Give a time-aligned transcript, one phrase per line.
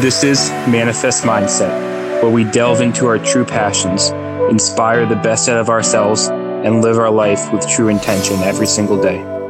[0.00, 4.10] This is Manifest Mindset, where we delve into our true passions,
[4.50, 9.00] inspire the best out of ourselves, and live our life with true intention every single
[9.00, 9.22] day.
[9.22, 9.48] All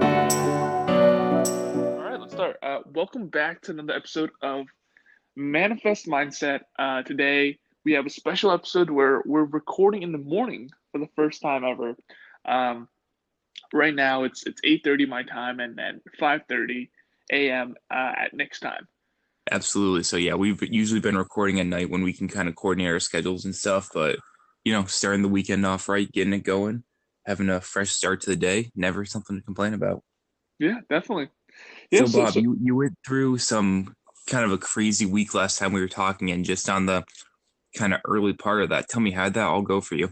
[1.99, 2.59] right, let's start.
[2.63, 4.67] Uh, welcome back to another episode of
[5.35, 6.61] Manifest Mindset.
[6.79, 11.09] Uh, today, we have a special episode where we're recording in the morning for the
[11.17, 11.97] first time ever.
[12.45, 12.87] Um,
[13.73, 16.89] right now, it's it's 8:30 my time and then 5:30
[17.33, 17.75] a.m.
[17.91, 18.87] Uh, at next time.
[19.51, 20.03] Absolutely.
[20.03, 23.01] So yeah, we've usually been recording at night when we can kind of coordinate our
[23.01, 23.91] schedules and stuff.
[23.95, 24.19] But
[24.65, 26.83] you know, starting the weekend off right, getting it going,
[27.25, 30.03] having a fresh start to the day, never something to complain about.
[30.59, 31.29] Yeah, definitely.
[31.91, 33.95] Yeah, so, Bob, so, you you went through some
[34.29, 37.05] kind of a crazy week last time we were talking, and just on the
[37.77, 40.11] kind of early part of that, tell me how that all go for you?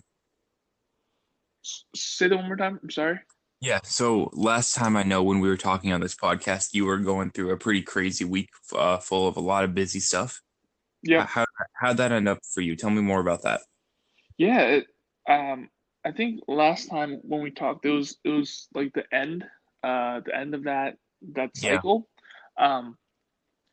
[1.97, 2.79] Say that one more time.
[2.83, 3.21] I'm sorry.
[3.65, 3.81] Yeah.
[3.83, 7.31] So last time I know when we were talking on this podcast, you were going
[7.31, 10.43] through a pretty crazy week uh, full of a lot of busy stuff.
[11.03, 11.25] Yeah.
[11.25, 12.77] How how'd that end up for you?
[12.77, 13.63] Tell me more about that.
[14.37, 14.61] Yeah.
[14.61, 14.87] It,
[15.29, 15.71] um,
[16.05, 19.45] I think last time when we talked, it was it was like the end,
[19.83, 20.99] uh, the end of that
[21.33, 22.07] that cycle.
[22.59, 22.77] Yeah.
[22.77, 22.99] Um,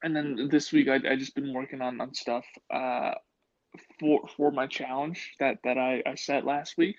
[0.04, 3.12] and then this week I I just been working on on stuff uh
[4.00, 6.96] for for my challenge that that I I set last week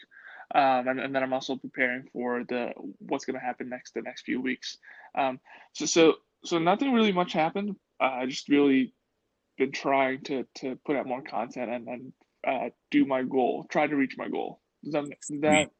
[0.55, 4.03] um, and, and then I'm also preparing for the what's going to happen next the
[4.03, 4.79] next few weeks.
[5.17, 5.41] Um,
[5.73, 6.15] so so
[6.45, 7.77] so nothing really much happened.
[8.01, 8.95] Uh, I just really
[9.59, 12.13] been trying to to put out more content and and
[12.47, 14.61] uh, do my goal, try to reach my goal.
[14.85, 15.05] Does that,
[15.41, 15.71] that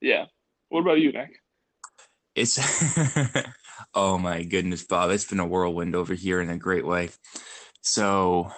[0.00, 0.24] yeah.
[0.68, 1.40] What about you, Nick?
[2.34, 2.58] It's
[3.94, 5.10] oh my goodness, Bob.
[5.10, 7.10] It's been a whirlwind over here in a great way.
[7.82, 8.50] So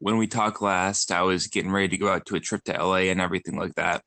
[0.00, 2.72] when we talked last, I was getting ready to go out to a trip to
[2.72, 4.02] LA and everything like that.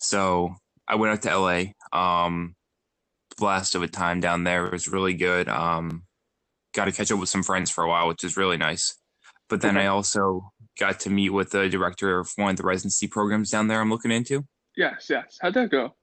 [0.00, 0.54] So
[0.88, 1.98] I went out to LA.
[1.98, 2.54] Um,
[3.38, 4.66] blast of a time down there.
[4.66, 5.48] It was really good.
[5.48, 6.04] Um,
[6.74, 8.96] got to catch up with some friends for a while, which is really nice.
[9.48, 9.86] But then okay.
[9.86, 13.66] I also got to meet with the director of one of the residency programs down
[13.66, 14.44] there I'm looking into.
[14.76, 15.38] Yes, yes.
[15.40, 15.96] How'd that go?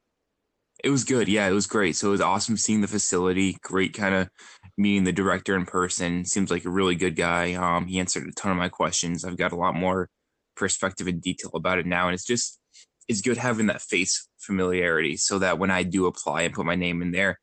[0.84, 1.28] It was good.
[1.28, 1.96] Yeah, it was great.
[1.96, 3.58] So it was awesome seeing the facility.
[3.64, 4.30] Great kind of
[4.78, 6.26] meeting the director in person.
[6.26, 7.54] Seems like a really good guy.
[7.54, 9.26] Um, he answered a ton of my questions.
[9.26, 10.10] I've got a lot more
[10.56, 12.08] perspective and detail about it now.
[12.08, 12.60] And it's just
[13.08, 16.76] it's good having that face familiarity so that when I do apply and put my
[16.76, 17.40] name in there,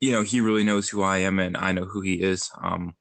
[0.00, 2.50] you know, he really knows who I am and I know who he is.
[2.62, 2.94] Um,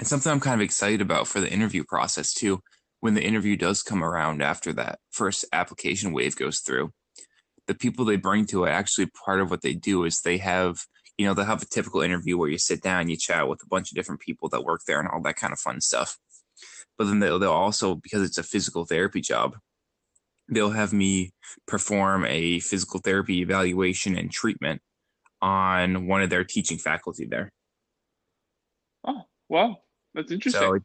[0.00, 2.60] it's something I'm kind of excited about for the interview process too.
[3.00, 6.92] When the interview does come around after that first application wave goes through,
[7.66, 10.80] the people they bring to it actually part of what they do is they have,
[11.16, 13.68] you know, they'll have a typical interview where you sit down, you chat with a
[13.68, 16.16] bunch of different people that work there and all that kind of fun stuff.
[16.96, 19.56] But then they'll, they'll also, because it's a physical therapy job,
[20.48, 21.30] they'll have me
[21.66, 24.80] perform a physical therapy evaluation and treatment
[25.40, 27.52] on one of their teaching faculty there.
[29.06, 29.78] Oh, wow.
[30.14, 30.60] That's interesting.
[30.60, 30.78] So,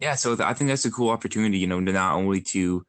[0.00, 2.84] yeah, so I think that's a cool opportunity, you know, to not only to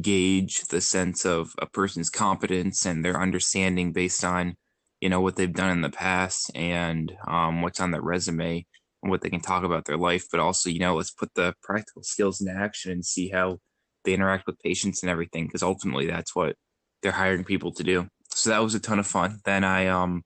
[0.00, 4.54] gauge the sense of a person's competence and their understanding based on,
[5.00, 8.64] you know, what they've done in the past and um, what's on their resume
[9.02, 11.54] and what they can talk about their life, but also, you know, let's put the
[11.62, 13.58] practical skills into action and see how
[14.04, 16.56] they interact with patients and everything because ultimately that's what
[17.02, 18.08] they're hiring people to do.
[18.32, 19.40] So that was a ton of fun.
[19.44, 20.22] Then I um,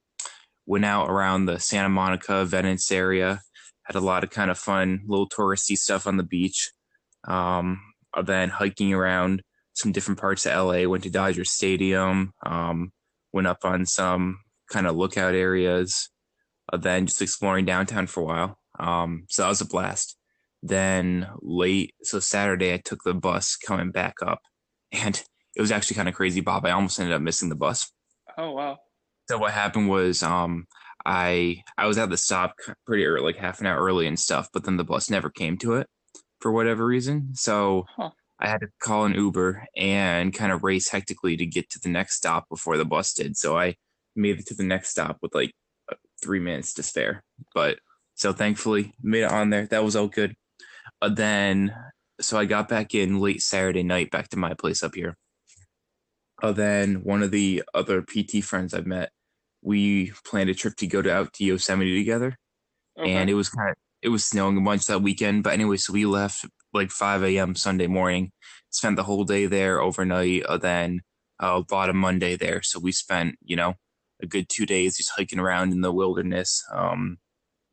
[0.66, 3.40] went out around the Santa Monica, Venice area,
[3.84, 6.70] had a lot of kind of fun little touristy stuff on the beach.
[7.26, 7.80] Um,
[8.22, 9.42] then hiking around
[9.74, 12.92] some different parts of LA, went to Dodger Stadium, um,
[13.32, 14.38] went up on some
[14.70, 16.08] kind of lookout areas,
[16.72, 18.58] uh, then just exploring downtown for a while.
[18.78, 20.16] Um, so that was a blast.
[20.66, 24.40] Then late, so Saturday, I took the bus coming back up,
[24.92, 25.22] and
[25.54, 26.64] it was actually kind of crazy, Bob.
[26.64, 27.92] I almost ended up missing the bus.
[28.38, 28.78] Oh wow!
[29.28, 30.64] So what happened was, um,
[31.04, 32.54] I I was at the stop
[32.86, 35.58] pretty early, like half an hour early and stuff, but then the bus never came
[35.58, 35.86] to it
[36.40, 37.34] for whatever reason.
[37.34, 38.10] So huh.
[38.40, 41.90] I had to call an Uber and kind of race hectically to get to the
[41.90, 43.36] next stop before the bus did.
[43.36, 43.76] So I
[44.16, 45.52] made it to the next stop with like
[46.22, 47.22] three minutes to spare.
[47.54, 47.78] But
[48.14, 49.66] so thankfully made it on there.
[49.66, 50.34] That was all good.
[51.04, 51.74] Uh, then,
[52.18, 55.18] so I got back in late Saturday night back to my place up here.
[56.42, 59.10] Uh, then one of the other PT friends I've met,
[59.60, 62.38] we planned a trip to go to out to Yosemite together,
[62.98, 63.12] okay.
[63.12, 65.42] and it was kind of it was snowing a bunch that weekend.
[65.42, 67.54] But anyway, so we left like 5 a.m.
[67.54, 68.32] Sunday morning,
[68.70, 70.44] spent the whole day there overnight.
[70.44, 71.02] Uh, then
[71.38, 73.74] uh, bought a Monday there, so we spent you know
[74.22, 77.18] a good two days just hiking around in the wilderness, um,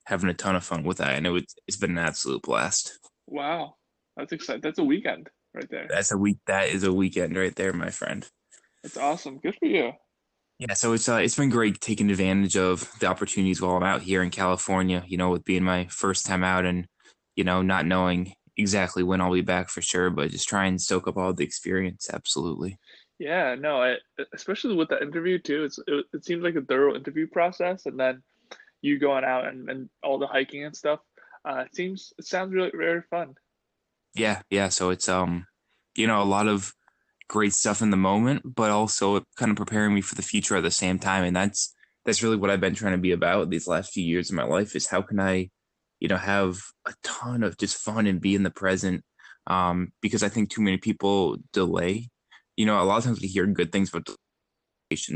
[0.06, 3.00] having a ton of fun with that, and it was, it's been an absolute blast.
[3.32, 3.76] Wow,
[4.18, 4.62] that's exciting.
[4.62, 5.88] That's a weekend right there.
[5.90, 6.40] That's a week.
[6.48, 8.28] That is a weekend right there, my friend.
[8.84, 9.40] That's awesome.
[9.40, 9.94] Good for you.
[10.60, 14.02] Yeah, so it's uh, it's been great taking advantage of the opportunities while I'm out
[14.02, 15.04] here in California.
[15.08, 16.86] You know, with being my first time out and
[17.38, 20.80] you know not knowing exactly when I'll be back for sure, but just try and
[20.80, 22.10] soak up all the experience.
[22.12, 22.78] Absolutely.
[23.18, 23.96] Yeah, no, I,
[24.34, 25.64] especially with the interview too.
[25.64, 28.22] It's it, it seems like a thorough interview process, and then
[28.82, 31.00] you going out and, and all the hiking and stuff.
[31.48, 33.36] Uh, it seems it sounds really very fun.
[34.16, 34.70] Yeah, yeah.
[34.70, 35.46] So it's um,
[35.96, 36.74] you know, a lot of
[37.28, 40.64] great stuff in the moment, but also kind of preparing me for the future at
[40.64, 41.24] the same time.
[41.24, 41.74] And that's
[42.06, 44.44] that's really what I've been trying to be about these last few years of my
[44.44, 45.50] life is how can I,
[46.00, 49.04] you know, have a ton of just fun and be in the present.
[49.48, 52.10] Um, because I think too many people delay.
[52.58, 54.08] You know, a lot of times we hear good things about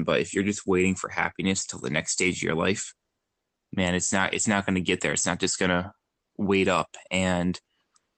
[0.06, 2.94] but if you're just waiting for happiness till the next stage of your life,
[3.74, 5.12] man, it's not it's not going to get there.
[5.12, 5.92] It's not just going to
[6.38, 6.96] wait up.
[7.12, 7.60] And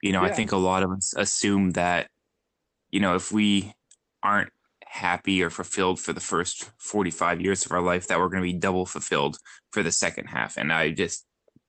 [0.02, 0.30] you know, yeah.
[0.30, 2.10] I think a lot of us assume that
[2.92, 3.74] you know if we
[4.24, 4.52] aren't
[4.90, 8.54] happy or fulfilled for the first 45 years of our life that we're going to
[8.54, 9.38] be double fulfilled
[9.72, 11.26] for the second half and i just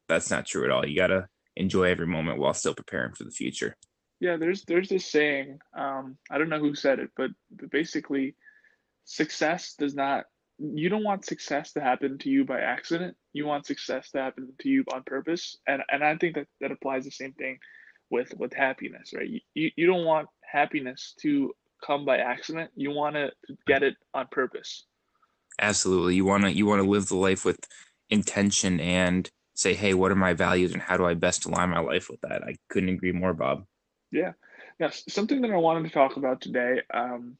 [0.09, 3.25] that's not true at all you got to enjoy every moment while still preparing for
[3.25, 3.77] the future
[4.21, 7.31] yeah there's there's this saying um i don't know who said it but
[7.71, 8.35] basically
[9.05, 10.25] success does not
[10.58, 14.52] you don't want success to happen to you by accident you want success to happen
[14.60, 17.58] to you on purpose and and i think that that applies the same thing
[18.10, 22.70] with with happiness right you, you, you don't want happiness to come by accident.
[22.75, 23.31] You want to
[23.66, 24.84] get it on purpose.
[25.60, 26.16] Absolutely.
[26.16, 27.58] You want to you want to live the life with
[28.11, 31.81] intention and say, "Hey, what are my values and how do I best align my
[31.81, 33.64] life with that?" I couldn't agree more, Bob.
[34.11, 34.32] Yeah.
[34.78, 37.37] Yes, something that I wanted to talk about today um,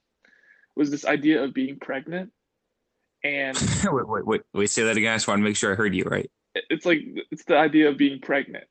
[0.75, 2.33] was this idea of being pregnant.
[3.25, 5.13] And wait, wait, wait, wait, say that again.
[5.13, 6.31] I just want to make sure I heard you right.
[6.55, 7.01] It's like
[7.31, 8.65] it's the idea of being pregnant.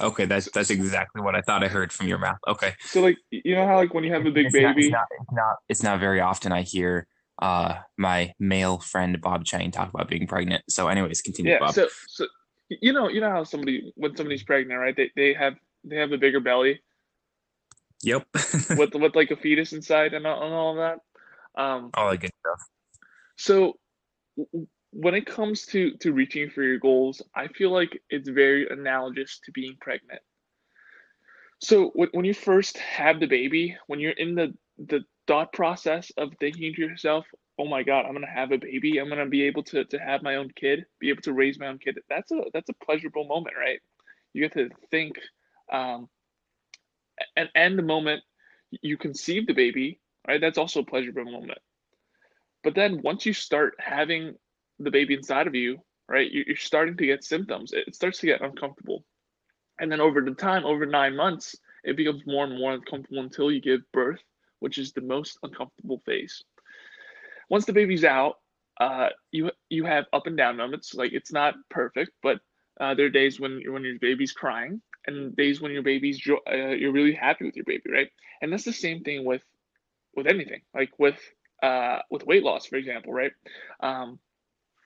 [0.00, 2.38] Okay, that's that's exactly what I thought I heard from your mouth.
[2.48, 2.74] Okay.
[2.80, 4.90] So like you know how like when you have a big it's baby, not, it's,
[4.90, 7.06] not, it's not it's not very often I hear
[7.40, 10.64] uh my male friend Bob Chang talk about being pregnant.
[10.68, 11.74] So anyways, continue yeah, Bob.
[11.74, 12.26] So so
[12.68, 14.96] you know you know how somebody when somebody's pregnant, right?
[14.96, 15.54] They they have
[15.84, 16.80] they have a bigger belly.
[18.02, 18.26] Yep.
[18.76, 21.62] with with like a fetus inside and all, and all of that.
[21.62, 22.68] Um all that good stuff.
[23.36, 23.78] So
[24.92, 29.40] when it comes to to reaching for your goals, I feel like it's very analogous
[29.44, 30.20] to being pregnant.
[31.60, 36.32] So when you first have the baby, when you're in the the thought process of
[36.40, 37.26] thinking to yourself,
[37.58, 38.98] "Oh my God, I'm gonna have a baby.
[38.98, 41.68] I'm gonna be able to to have my own kid, be able to raise my
[41.68, 43.80] own kid." That's a that's a pleasurable moment, right?
[44.34, 45.18] You get to think,
[45.72, 46.08] um,
[47.36, 48.22] and and the moment
[48.82, 50.40] you conceive the baby, right?
[50.40, 51.58] That's also a pleasurable moment.
[52.64, 54.36] But then once you start having
[54.78, 55.78] the baby inside of you,
[56.08, 57.72] right, you're starting to get symptoms.
[57.72, 59.04] It starts to get uncomfortable.
[59.80, 63.50] And then over the time, over nine months, it becomes more and more uncomfortable until
[63.50, 64.22] you give birth,
[64.60, 66.42] which is the most uncomfortable phase.
[67.48, 68.36] Once the baby's out,
[68.80, 70.94] uh, you you have up and down moments.
[70.94, 72.40] Like it's not perfect, but
[72.80, 76.40] uh, there are days when when your baby's crying, and days when your baby's jo-
[76.50, 78.08] uh, you're really happy with your baby, right?
[78.40, 79.42] And that's the same thing with
[80.16, 81.18] with anything, like with
[81.62, 83.32] uh, with weight loss, for example, right?
[83.80, 84.18] Um,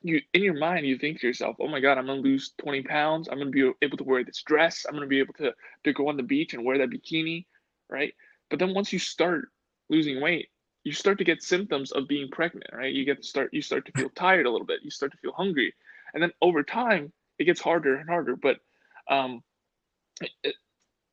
[0.02, 2.82] you in your mind you think to yourself, oh my god, I'm gonna lose 20
[2.82, 3.28] pounds.
[3.28, 4.84] I'm gonna be able to wear this dress.
[4.86, 5.52] I'm gonna be able to
[5.84, 7.46] to go on the beach and wear that bikini,
[7.88, 8.14] right?
[8.50, 9.48] But then once you start
[9.88, 10.48] losing weight,
[10.84, 12.92] you start to get symptoms of being pregnant, right?
[12.92, 14.80] You get to start you start to feel tired a little bit.
[14.82, 15.74] You start to feel hungry,
[16.14, 18.36] and then over time it gets harder and harder.
[18.36, 18.58] But
[19.08, 19.42] um,
[20.44, 20.54] it,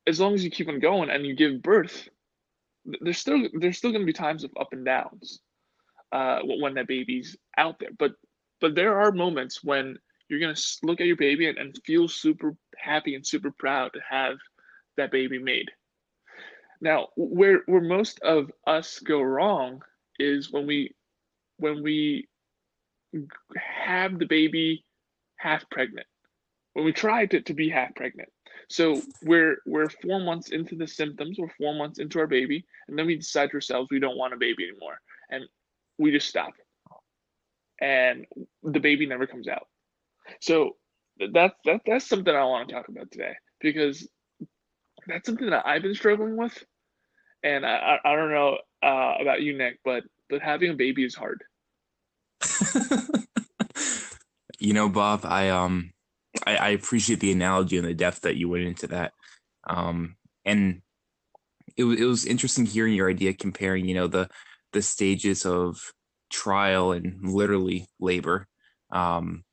[0.06, 2.10] as long as you keep on going and you give birth,
[3.02, 5.40] there's still there's still going to be times of up and downs
[6.14, 7.90] uh, when that baby's out there.
[7.98, 8.12] But
[8.62, 9.98] but there are moments when
[10.30, 14.00] you're to look at your baby and, and feel super happy and super proud to
[14.10, 14.38] have
[14.96, 15.70] that baby made.
[16.80, 19.82] Now, where where most of us go wrong
[20.20, 20.94] is when we
[21.58, 22.28] when we
[23.58, 24.86] have the baby
[25.38, 26.08] half pregnant.
[26.74, 28.30] When we try to, to be half pregnant.
[28.70, 32.98] So we're we're four months into the symptoms, we're four months into our baby, and
[32.98, 35.00] then we decide to ourselves we don't want a baby anymore.
[35.30, 35.46] And
[35.98, 36.54] we just stop
[37.84, 38.26] and
[38.64, 39.68] the baby never comes out.
[40.42, 40.78] So
[41.34, 44.08] that's that, that's something I want to talk about today because
[45.06, 46.64] that's something that I've been struggling with,
[47.44, 51.04] and I I, I don't know uh, about you, Nick, but but having a baby
[51.04, 51.44] is hard.
[54.60, 55.92] you know, Bob, I um
[56.48, 59.12] I, I appreciate the analogy and the depth that you went into that,
[59.68, 60.82] um, and
[61.76, 64.30] it it was interesting hearing your idea comparing you know the
[64.74, 65.80] the stages of
[66.32, 68.48] trial and literally labor
[68.92, 69.44] um,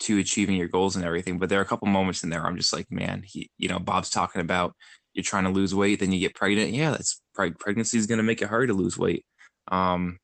[0.00, 1.38] to achieving your goals and everything.
[1.38, 3.78] But there are a couple moments in there I'm just like, man, he, you know,
[3.78, 4.74] Bob's talking about
[5.12, 6.72] you're trying to lose weight, then you get pregnant.
[6.72, 9.24] Yeah, that's pregnancy is going to make it hard to lose weight.
[9.68, 10.18] Um,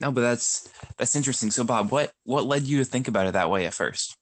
[0.00, 0.68] no, but that's
[0.98, 1.50] that's interesting.
[1.50, 4.16] So, Bob, what what led you to think about it that way at first?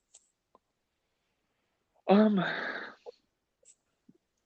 [2.09, 2.45] Um,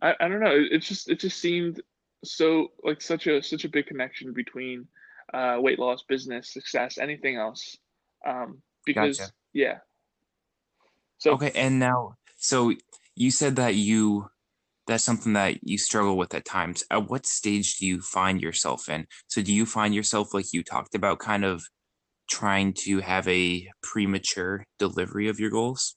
[0.01, 0.55] I, I don't know.
[0.55, 1.81] It, it just it just seemed
[2.25, 4.87] so like such a such a big connection between
[5.33, 7.77] uh, weight loss, business, success, anything else.
[8.27, 9.33] Um, because Gotcha.
[9.53, 9.79] yeah.
[11.19, 12.73] So Okay, and now, so
[13.15, 14.29] you said that you
[14.87, 16.85] that's something that you struggle with at times.
[16.91, 19.07] At what stage do you find yourself in?
[19.27, 21.63] So do you find yourself like you talked about kind of
[22.31, 25.97] trying to have a premature delivery of your goals?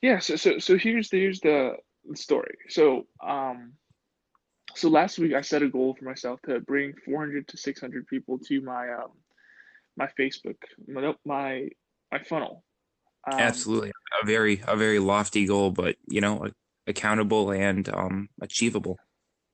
[0.00, 0.18] yeah.
[0.18, 1.74] So so so here's the, here's the
[2.14, 2.56] story.
[2.68, 3.72] So um
[4.76, 8.38] so last week I set a goal for myself to bring 400 to 600 people
[8.46, 9.12] to my um
[9.96, 10.56] my Facebook
[10.86, 11.68] my my,
[12.12, 12.62] my funnel.
[13.30, 13.90] Um, Absolutely.
[14.22, 16.48] A very a very lofty goal, but you know,
[16.86, 18.98] accountable and um achievable.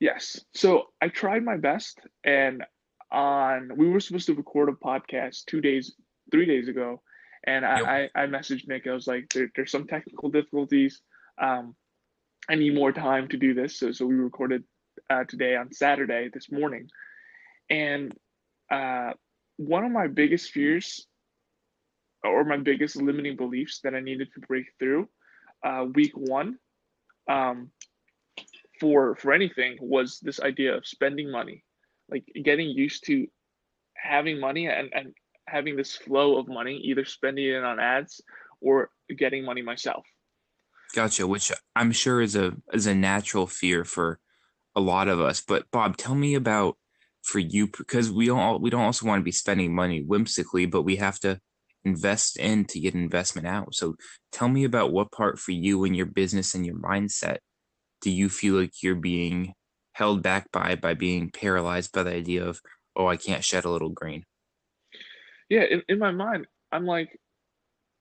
[0.00, 0.41] yes.
[0.55, 2.64] So I tried my best, and
[3.11, 5.95] on we were supposed to record a podcast two days,
[6.31, 7.00] three days ago,
[7.45, 7.64] and.
[7.64, 8.87] I I, I messaged Nick.
[8.87, 11.00] I was like, there, there's some technical difficulties.
[11.41, 11.75] Um,
[12.49, 13.79] I need more time to do this.
[13.79, 14.64] So so we recorded
[15.12, 16.88] uh, today on Saturday this morning,
[17.69, 18.12] and
[18.71, 19.11] uh,
[19.57, 21.07] one of my biggest fears
[22.25, 25.09] or my biggest limiting beliefs that I needed to break through
[25.64, 26.59] uh, week one
[27.28, 27.71] um,
[28.81, 31.64] for for anything was this idea of spending money,
[32.11, 33.26] like getting used to
[33.97, 35.14] having money and, and
[35.47, 38.21] having this flow of money, either spending it on ads
[38.61, 40.04] or getting money myself.
[40.95, 44.19] Gotcha, which I'm sure is a is a natural fear for
[44.75, 45.43] a lot of us.
[45.47, 46.76] But Bob, tell me about
[47.23, 50.83] for you because we don't we don't also want to be spending money whimsically, but
[50.83, 51.38] we have to
[51.85, 53.75] invest in to get investment out.
[53.75, 53.97] So
[54.31, 57.38] tell me about what part for you and your business and your mindset
[58.00, 59.55] do you feel like you're being
[59.93, 62.61] held back by by being paralyzed by the idea of
[62.97, 64.25] oh I can't shed a little grain.
[65.49, 67.19] Yeah, in, in my mind, I'm like,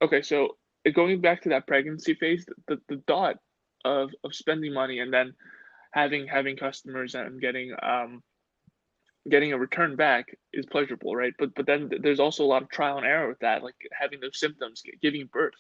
[0.01, 0.56] okay, so
[0.96, 3.36] going back to that pregnancy phase, the, the thought
[3.84, 5.34] of of spending money and then
[5.91, 8.21] having having customers and getting um
[9.29, 11.33] getting a return back is pleasurable, right?
[11.38, 14.19] But but then there's also a lot of trial and error with that, like having
[14.19, 15.53] those symptoms, giving birth,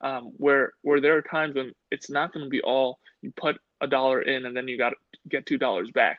[0.00, 3.56] um, where where there are times when it's not going to be all you put
[3.80, 4.96] a dollar in and then you got to
[5.28, 6.18] get two dollars back,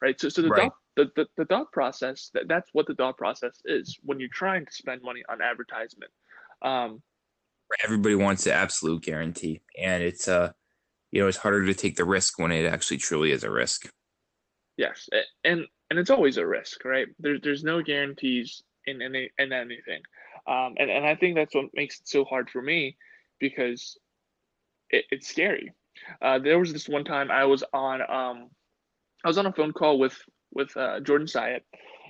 [0.00, 0.20] right?
[0.20, 0.62] So so the Right.
[0.62, 4.28] thought the, the, the thought process that that's what the thought process is when you're
[4.32, 6.10] trying to spend money on advertisement.
[6.60, 7.02] Um,
[7.82, 10.52] Everybody wants the absolute guarantee, and it's uh
[11.12, 13.88] you know it's harder to take the risk when it actually truly is a risk.
[14.76, 15.08] yes,
[15.44, 17.06] and and it's always a risk, right?
[17.18, 20.02] There's there's no guarantees in any in anything,
[20.46, 22.96] um, and and I think that's what makes it so hard for me
[23.38, 23.98] because
[24.90, 25.72] it, it's scary.
[26.20, 28.50] Uh, there was this one time I was on um
[29.24, 30.18] I was on a phone call with
[30.52, 31.62] with uh, Jordan Syatt.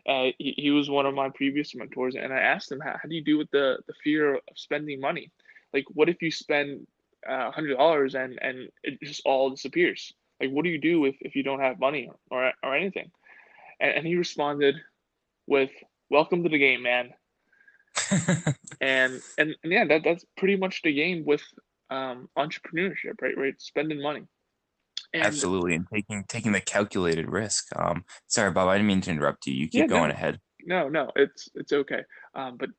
[0.08, 3.08] Uh, he, he was one of my previous mentors, and I asked him, how, how
[3.08, 5.30] do you deal with the the fear of spending money?
[5.72, 6.86] Like, what if you spend
[7.28, 10.12] uh, one hundred dollars and and it just all disappears?
[10.40, 13.10] Like, what do you do if, if you don't have money or or anything?
[13.80, 14.76] And, and he responded
[15.46, 15.70] with,
[16.10, 17.10] "Welcome to the game, man."
[18.82, 21.42] And and, and yeah, that that's pretty much the game with
[21.90, 23.36] um, entrepreneurship, right?
[23.36, 24.24] Right, spending money.
[25.14, 27.68] And Absolutely, and taking taking the calculated risk.
[27.76, 29.54] Um, sorry, Bob, I didn't mean to interrupt you.
[29.54, 30.40] You yeah, keep going no, ahead.
[30.64, 32.02] no, no, it's it's okay.
[32.34, 32.70] Um, but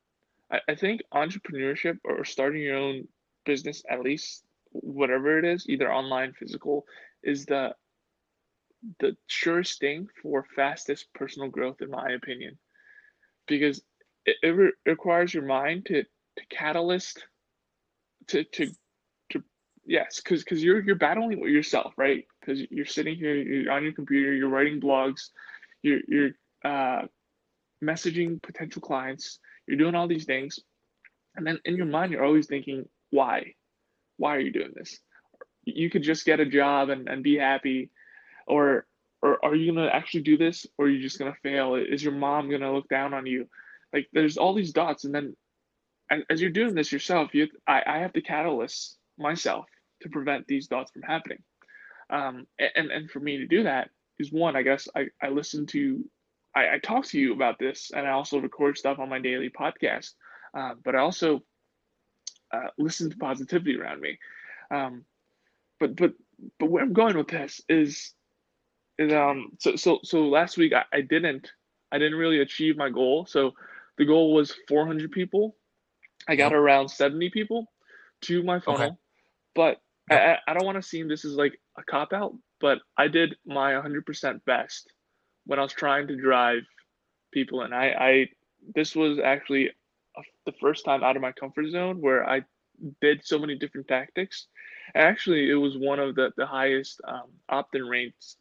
[0.52, 3.08] I, I think entrepreneurship or starting your own
[3.44, 6.86] business, at least whatever it is, either online, physical,
[7.22, 7.74] is the
[9.00, 12.58] the surest thing for fastest personal growth, in my opinion,
[13.48, 13.82] because
[14.26, 17.24] it, it re- requires your mind to to catalyst
[18.28, 18.68] to to
[19.30, 19.42] to
[19.86, 22.26] yes, because because you're you're battling with yourself, right?
[22.40, 25.30] Because you're sitting here, you're on your computer, you're writing blogs,
[25.82, 26.30] you're you're
[26.64, 27.02] uh,
[27.82, 30.58] messaging potential clients, you're doing all these things,
[31.36, 33.54] and then in your mind, you're always thinking, why?
[34.16, 34.98] Why are you doing this?
[35.64, 37.90] You could just get a job and, and be happy,
[38.46, 38.86] or
[39.22, 41.76] or are you gonna actually do this, or are you just gonna fail?
[41.76, 43.48] Is your mom gonna look down on you?
[43.92, 45.36] Like there's all these dots, and then
[46.28, 49.66] as, you're doing this yourself, you I, I have to catalyst myself
[50.02, 51.42] to prevent these dots from happening.
[52.10, 55.66] Um, and and for me to do that is one, I guess I I listen
[55.66, 56.04] to
[56.54, 59.50] I, I talk to you about this, and I also record stuff on my daily
[59.50, 60.10] podcast.
[60.56, 61.42] Uh, but I also
[62.54, 64.18] uh, listen to positivity around me.
[64.70, 65.04] Um,
[65.80, 66.14] but but
[66.60, 68.14] but where I'm going with this is
[68.98, 71.50] is um so so so last week I, I didn't
[71.92, 73.26] I didn't really achieve my goal.
[73.26, 73.52] So
[73.98, 75.56] the goal was 400 people.
[76.28, 77.66] I got around 70 people
[78.22, 78.88] to my Okay.
[78.88, 79.00] funnel,
[79.54, 79.78] but
[80.10, 80.16] I.
[80.16, 83.36] I I don't want to seem this is like a cop out, but I did
[83.46, 84.92] my 100% best
[85.46, 86.62] when I was trying to drive
[87.32, 88.28] people and I, I
[88.74, 89.70] this was actually
[90.46, 92.42] the first time out of my comfort zone where I
[93.00, 94.46] did so many different tactics,
[94.94, 98.36] Actually, it was one of the the highest um, opt-in rates.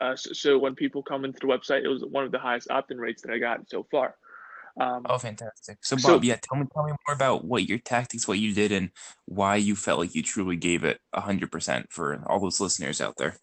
[0.00, 2.70] Uh, so, so, when people come into the website, it was one of the highest
[2.70, 4.16] opt-in rates that I got so far.
[4.80, 5.78] Um, oh, fantastic!
[5.82, 8.54] So, Bob, so, yeah, tell me, tell me more about what your tactics, what you
[8.54, 8.90] did, and
[9.26, 13.16] why you felt like you truly gave it hundred percent for all those listeners out
[13.16, 13.36] there.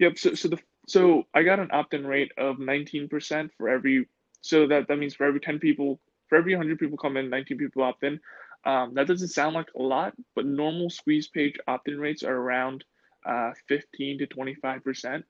[0.00, 0.18] Yep.
[0.18, 0.58] So, so the
[0.88, 4.08] so I got an opt-in rate of nineteen percent for every.
[4.40, 7.58] So that that means for every ten people, for every hundred people come in, nineteen
[7.58, 8.20] people opt in.
[8.64, 12.84] Um, that doesn't sound like a lot, but normal squeeze page opt-in rates are around
[13.24, 15.24] uh, 15 to 25 percent,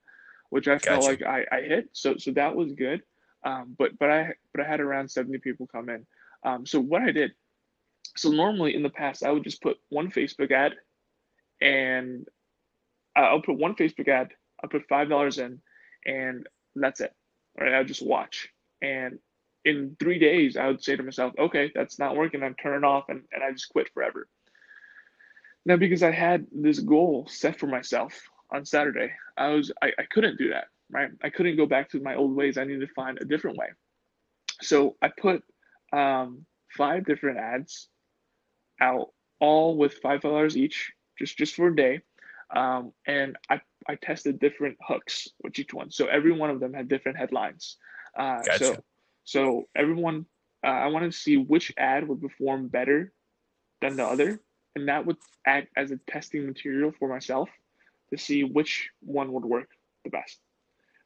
[0.49, 0.89] which I gotcha.
[0.89, 1.89] felt like I, I hit.
[1.93, 3.03] So so that was good.
[3.43, 6.05] Um, but but I but I had around 70 people come in.
[6.43, 7.31] Um, so what I did,
[8.15, 10.73] so normally in the past I would just put one Facebook ad,
[11.61, 12.27] and
[13.15, 14.29] I'll put one Facebook ad.
[14.63, 15.61] I'll put five dollars in,
[16.05, 17.13] and that's it.
[17.59, 17.73] Right?
[17.73, 18.49] I'll just watch.
[18.81, 19.19] And
[19.67, 22.43] in three days, I would say to myself, okay, that's not working.
[22.43, 24.27] I'm turning off, and, and I just quit forever.
[25.65, 28.13] Now, because I had this goal set for myself
[28.51, 31.09] on Saturday, I was I, I couldn't do that right?
[31.23, 32.57] I couldn't go back to my old ways.
[32.57, 33.67] I needed to find a different way.
[34.61, 35.43] So I put
[35.93, 36.45] um,
[36.75, 37.89] five different ads
[38.81, 39.09] out,
[39.39, 42.01] all with five dollars each, just just for a day.
[42.55, 45.91] Um, and I I tested different hooks with each one.
[45.91, 47.77] So every one of them had different headlines.
[48.17, 48.65] Uh, gotcha.
[48.65, 48.83] So
[49.27, 50.25] so everyone,
[50.65, 53.13] uh, I wanted to see which ad would perform better
[53.81, 54.41] than the other,
[54.75, 57.49] and that would act as a testing material for myself
[58.11, 59.69] to see which one would work
[60.05, 60.39] the best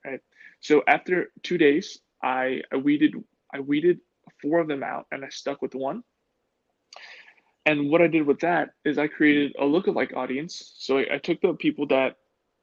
[0.06, 0.22] right?
[0.62, 3.16] So after two days, I, I weeded
[3.54, 4.00] I weeded
[4.42, 6.04] four of them out and I stuck with one.
[7.66, 10.74] And what I did with that is I created a lookalike audience.
[10.78, 12.18] So I, I took the people that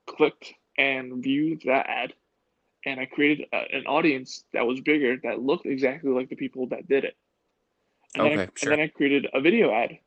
[0.07, 2.15] clicked and viewed that ad,
[2.85, 6.69] and I created a, an audience that was bigger that looked exactly like the people
[6.69, 7.17] that did it.
[8.15, 8.73] And, okay, then, I, sure.
[8.73, 9.99] and then I created a video ad,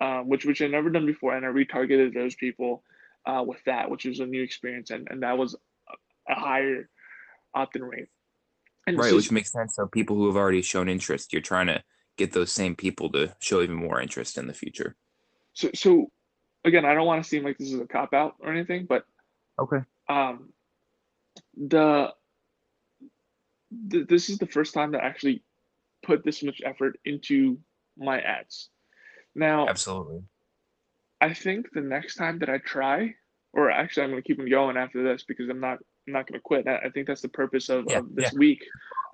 [0.00, 2.82] um, which which I never done before, and I retargeted those people
[3.26, 5.56] uh, with that, which was a new experience, and, and that was
[6.28, 6.88] a higher
[7.54, 8.08] opt-in rate.
[8.86, 9.76] And right, which makes sense.
[9.76, 11.82] So people who have already shown interest, you're trying to
[12.16, 14.96] get those same people to show even more interest in the future.
[15.54, 16.10] So, so
[16.64, 19.04] again, I don't want to seem like this is a cop out or anything, but
[19.58, 19.78] okay.
[20.08, 20.52] Um,
[21.56, 22.12] the,
[23.88, 25.42] the this is the first time that I actually
[26.04, 27.58] put this much effort into
[27.96, 28.68] my ads.
[29.34, 30.22] Now, absolutely.
[31.20, 33.14] I think the next time that I try,
[33.52, 36.26] or actually, I'm going to keep them going after this because I'm not I'm not
[36.26, 36.66] going to quit.
[36.66, 38.38] I think that's the purpose of, yeah, of this yeah.
[38.38, 38.64] week,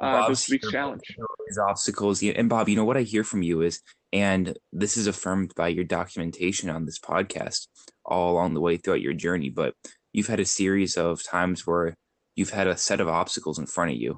[0.01, 1.03] uh, this week's challenge.
[1.47, 5.07] These obstacles, and Bob, you know what I hear from you is, and this is
[5.07, 7.67] affirmed by your documentation on this podcast
[8.07, 9.51] all along the way throughout your journey.
[9.51, 9.75] But
[10.15, 11.95] you've had a series of times where
[12.39, 14.17] you've had a set of obstacles in front of you,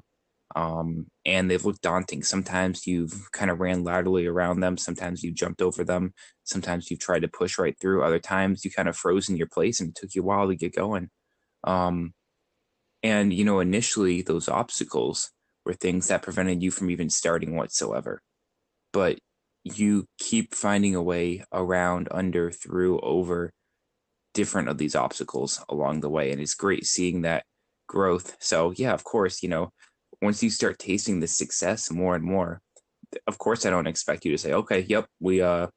[0.55, 2.23] um, and they've looked daunting.
[2.23, 4.77] Sometimes you've kind of ran laterally around them.
[4.77, 6.13] Sometimes you jumped over them.
[6.43, 8.03] Sometimes you've tried to push right through.
[8.03, 10.47] Other times you kind of froze in your place and it took you a while
[10.47, 11.09] to get going.
[11.63, 12.13] Um,
[13.01, 15.31] and, you know, initially those obstacles
[15.65, 18.21] were things that prevented you from even starting whatsoever.
[18.93, 19.19] But
[19.63, 23.51] you keep finding a way around, under, through, over
[24.33, 26.31] different of these obstacles along the way.
[26.31, 27.45] And it's great seeing that
[27.91, 28.37] growth.
[28.39, 29.71] So, yeah, of course, you know,
[30.21, 32.61] once you start tasting the success more and more,
[33.27, 35.67] of course, I don't expect you to say, okay, yep, we, uh,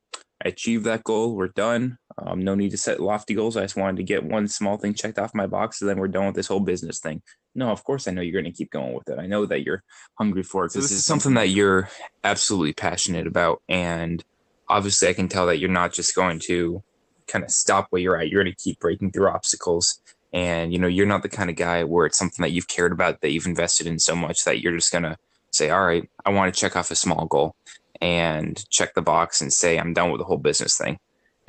[0.44, 1.34] achieved that goal.
[1.34, 1.96] We're done.
[2.18, 3.56] Um, no need to set lofty goals.
[3.56, 6.08] I just wanted to get one small thing checked off my box, and then we're
[6.08, 7.22] done with this whole business thing.
[7.54, 9.18] No, of course I know you're going to keep going with it.
[9.18, 9.82] I know that you're
[10.18, 10.72] hungry for it.
[10.72, 11.88] So this is something that you're
[12.22, 14.22] absolutely passionate about, and
[14.68, 16.82] obviously I can tell that you're not just going to
[17.26, 18.28] kind of stop where you're at.
[18.28, 20.00] You're going to keep breaking through obstacles,
[20.34, 22.92] and you know you're not the kind of guy where it's something that you've cared
[22.92, 25.16] about that you've invested in so much that you're just to
[25.52, 27.56] say, "All right, I want to check off a small goal."
[28.00, 30.98] and check the box and say I'm done with the whole business thing.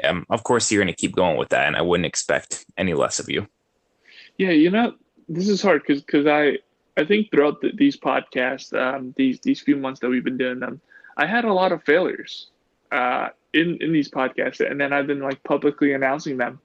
[0.03, 3.19] Um, of course, you're to keep going with that, and I wouldn't expect any less
[3.19, 3.47] of you.
[4.37, 4.93] Yeah, you know,
[5.29, 6.59] this is hard because because I
[6.97, 10.59] I think throughout the, these podcasts, um, these these few months that we've been doing
[10.59, 10.81] them,
[11.17, 12.47] I had a lot of failures
[12.91, 16.59] uh, in in these podcasts, and then I've been like publicly announcing them,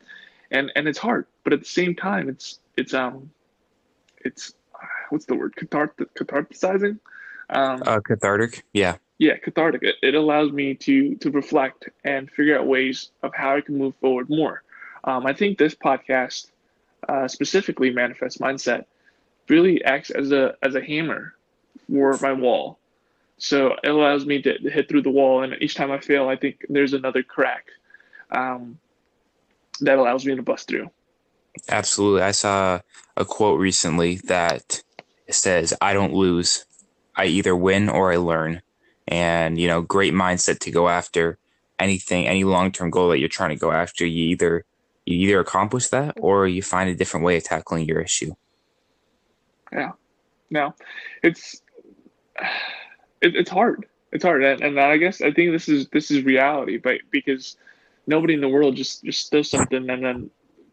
[0.50, 3.30] and and it's hard, but at the same time, it's it's um
[4.18, 4.54] it's
[5.10, 6.98] what's the word cathart catharticizing.
[7.50, 9.82] Um, uh, cathartic, yeah yeah, cathartic.
[9.82, 13.76] It, it allows me to to reflect and figure out ways of how I can
[13.76, 14.62] move forward more.
[15.04, 16.50] Um, I think this podcast,
[17.06, 18.86] uh, specifically Manifest Mindset,
[19.46, 21.34] really acts as a as a hammer
[21.86, 22.78] for my wall.
[23.36, 26.26] So it allows me to, to hit through the wall, and each time I fail,
[26.26, 27.66] I think there's another crack
[28.30, 28.78] um,
[29.80, 30.90] that allows me to bust through.
[31.68, 32.80] Absolutely, I saw
[33.16, 34.82] a quote recently that
[35.28, 36.64] says, "I don't lose,
[37.16, 38.62] I either win or I learn."
[39.10, 41.36] and you know great mindset to go after
[41.78, 44.64] anything any long-term goal that you're trying to go after you either
[45.04, 48.32] you either accomplish that or you find a different way of tackling your issue.
[49.72, 49.92] Yeah.
[50.50, 50.74] No,
[51.22, 51.62] it's
[53.20, 53.86] it, it's hard.
[54.12, 57.56] It's hard, and, and I guess I think this is this is reality, but because
[58.06, 60.30] nobody in the world just just does something and then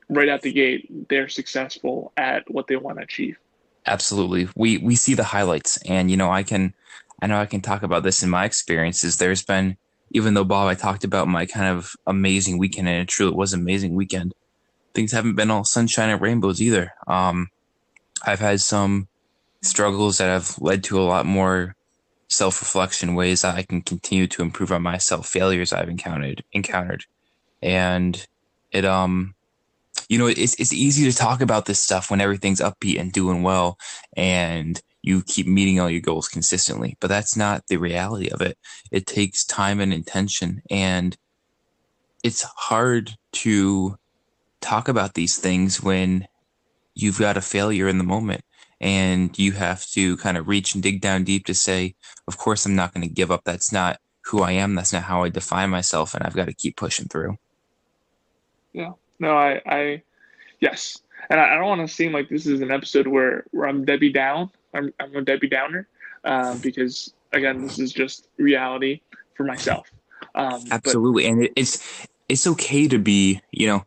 [0.10, 3.38] right out the gate they're successful at what they want to achieve.
[3.86, 6.74] Absolutely, we we see the highlights, and you know I can
[7.22, 9.18] I know I can talk about this in my experiences.
[9.18, 9.78] There's been
[10.12, 13.54] even though Bob, I talked about my kind of amazing weekend, and it truly was
[13.54, 14.34] an amazing weekend.
[14.94, 16.94] Things haven't been all sunshine and rainbows either.
[17.08, 17.50] Um,
[18.26, 19.08] I've had some
[19.62, 21.76] struggles that have led to a lot more
[22.30, 27.06] self reflection, ways that I can continue to improve on myself, failures I've encountered encountered,
[27.62, 28.28] and
[28.72, 29.36] it um,
[30.10, 33.44] you know, it's it's easy to talk about this stuff when everything's upbeat and doing
[33.44, 33.78] well,
[34.16, 36.98] and you keep meeting all your goals consistently.
[37.00, 38.58] But that's not the reality of it.
[38.92, 41.18] It takes time and intention, and
[42.24, 43.98] it's hard to
[44.62, 46.28] talk about these things when
[46.96, 48.42] you've got a failure in the moment
[48.82, 51.96] and you have to kind of reach and dig down deep to say,
[52.28, 53.42] of course, I'm not going to give up.
[53.44, 54.76] That's not who I am.
[54.76, 56.14] That's not how I define myself.
[56.14, 57.38] And I've got to keep pushing through.
[58.78, 58.92] Yeah.
[59.20, 60.04] No, I, I,
[60.60, 61.00] yes.
[61.32, 63.86] And I, I don't want to seem like this is an episode where, where I'm
[63.86, 64.52] Debbie Down.
[64.76, 65.88] I'm, I'm a Debbie Downer
[66.24, 69.02] uh, because, again, this is just reality
[69.36, 69.90] for myself.
[70.36, 71.24] Um, Absolutely.
[71.24, 73.84] But, and it's, it's okay to be, you know,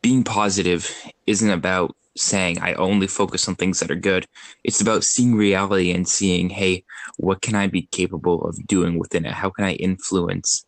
[0.00, 0.90] being positive
[1.26, 4.24] isn't about saying I only focus on things that are good.
[4.64, 6.84] It's about seeing reality and seeing, hey,
[7.18, 9.32] what can I be capable of doing within it?
[9.32, 10.64] How can I influence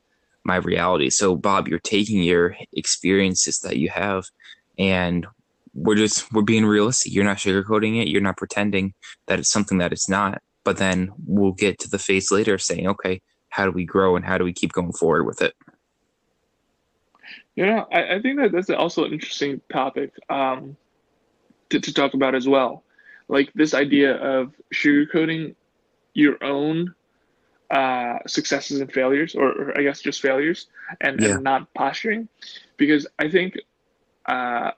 [0.48, 1.10] my reality?
[1.10, 4.24] So, Bob, you're taking your experiences that you have
[4.78, 5.24] and
[5.74, 7.12] we're just we're being realistic.
[7.12, 8.08] You're not sugarcoating it.
[8.08, 8.94] You're not pretending
[9.26, 10.42] that it's something that it's not.
[10.64, 14.24] But then we'll get to the phase later saying, okay, how do we grow and
[14.24, 15.54] how do we keep going forward with it?
[17.54, 20.12] You know, I, I think that that's also an interesting topic.
[20.28, 20.76] Um,
[21.70, 22.84] to, to talk about as well.
[23.28, 25.54] Like this idea of sugarcoating
[26.14, 26.94] your own
[27.70, 30.66] uh, successes and failures, or, or, I guess just failures,
[31.00, 31.34] and, yeah.
[31.34, 32.28] and not posturing,
[32.76, 33.58] because I think
[34.26, 34.72] uh,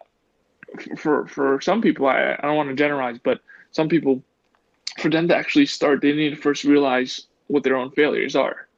[0.97, 3.41] for for some people, I, I don't want to generalize, but
[3.73, 4.23] some people,
[4.99, 8.69] for them to actually start, they need to first realize what their own failures are.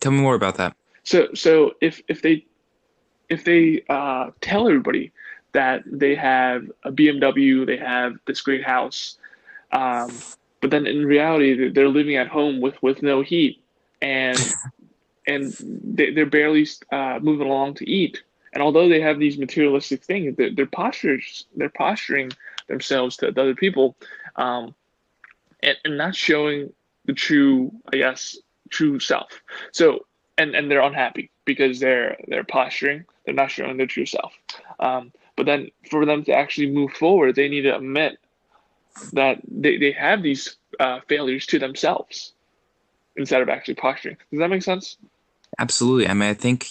[0.00, 0.76] Tell me more about that.
[1.04, 2.46] So so if if they
[3.28, 5.12] if they uh, tell everybody
[5.52, 9.18] that they have a BMW, they have this great house,
[9.72, 10.10] um,
[10.64, 13.62] but then in reality they're living at home with with no heat
[14.00, 14.38] and
[15.26, 18.22] and they, they're barely uh, moving along to eat.
[18.54, 22.30] And although they have these materialistic things, they're, they're postures they're posturing
[22.66, 23.94] themselves to other people,
[24.36, 24.74] um,
[25.62, 26.72] and, and not showing
[27.04, 28.38] the true, I guess,
[28.70, 29.42] true self.
[29.70, 30.06] So
[30.38, 34.32] and and they're unhappy because they're they're posturing, they're not showing their true self.
[34.80, 38.18] Um, but then for them to actually move forward, they need to admit
[39.12, 42.32] that they, they have these uh, failures to themselves
[43.16, 44.16] instead of actually posturing.
[44.30, 44.96] Does that make sense?
[45.58, 46.08] Absolutely.
[46.08, 46.66] I mean, I think,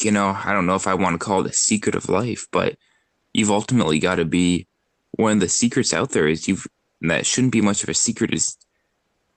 [0.00, 2.46] you know, I don't know if I want to call it a secret of life,
[2.50, 2.76] but
[3.32, 4.66] you've ultimately got to be
[5.12, 6.66] one of the secrets out there is you've,
[7.02, 8.56] that shouldn't be much of a secret is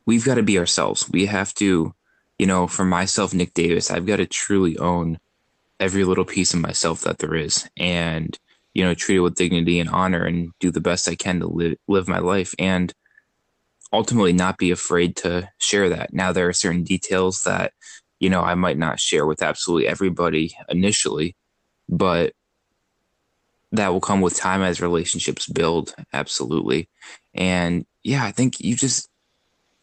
[0.06, 1.10] we've got to be ourselves.
[1.10, 1.94] We have to,
[2.38, 5.20] you know, for myself, Nick Davis, I've got to truly own
[5.80, 8.38] every little piece of myself that there is and
[8.80, 11.48] you know treat it with dignity and honor and do the best i can to
[11.48, 12.94] live, live my life and
[13.92, 16.14] ultimately not be afraid to share that.
[16.14, 17.74] Now there are certain details that
[18.22, 21.36] you know i might not share with absolutely everybody initially
[21.90, 22.32] but
[23.74, 26.88] that will come with time as relationships build absolutely.
[27.34, 29.10] And yeah i think you just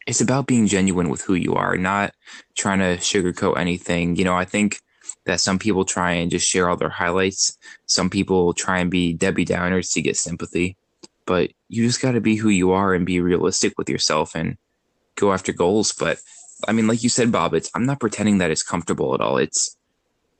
[0.07, 2.13] it's about being genuine with who you are not
[2.57, 4.15] trying to sugarcoat anything.
[4.15, 4.81] You know i think
[5.27, 7.57] that some people try and just share all their highlights.
[7.85, 10.75] Some people try and be Debbie Downers to get sympathy.
[11.25, 14.57] But you just got to be who you are and be realistic with yourself and
[15.15, 15.93] go after goals.
[15.93, 16.19] But
[16.67, 19.37] I mean, like you said, Bob, it's I'm not pretending that it's comfortable at all.
[19.37, 19.77] It's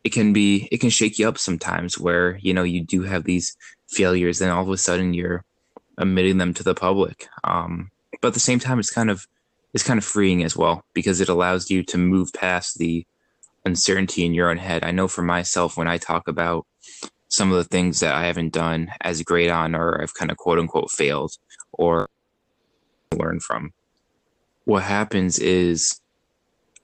[0.04, 3.26] it can be it can shake you up sometimes where you know you do have
[3.26, 3.56] these
[3.90, 5.44] failures and all of a sudden you're
[5.98, 7.28] admitting them to the public.
[7.44, 9.28] Um, but at the same time, it's kind of
[9.74, 13.06] it's kind of freeing as well because it allows you to move past the
[13.68, 14.84] uncertainty in your own head.
[14.84, 16.66] I know for myself, when I talk about
[17.28, 20.38] some of the things that I haven't done as great on, or I've kind of
[20.38, 21.34] quote unquote failed,
[21.74, 22.10] or
[23.14, 23.74] learn from,
[24.66, 26.02] what happens is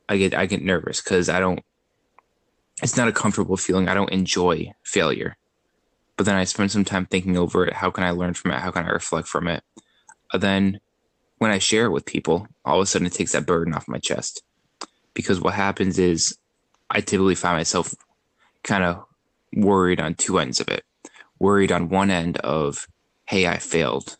[0.07, 1.61] I get I get nervous because I don't.
[2.81, 3.87] It's not a comfortable feeling.
[3.87, 5.37] I don't enjoy failure,
[6.17, 7.73] but then I spend some time thinking over it.
[7.73, 8.59] How can I learn from it?
[8.59, 9.63] How can I reflect from it?
[10.33, 10.79] And then
[11.37, 13.87] when I share it with people, all of a sudden it takes that burden off
[13.87, 14.43] my chest.
[15.13, 16.37] Because what happens is
[16.93, 17.93] I typically find myself
[18.63, 19.03] kind of
[19.55, 20.83] worried on two ends of it.
[21.39, 22.87] Worried on one end of,
[23.25, 24.17] hey, I failed,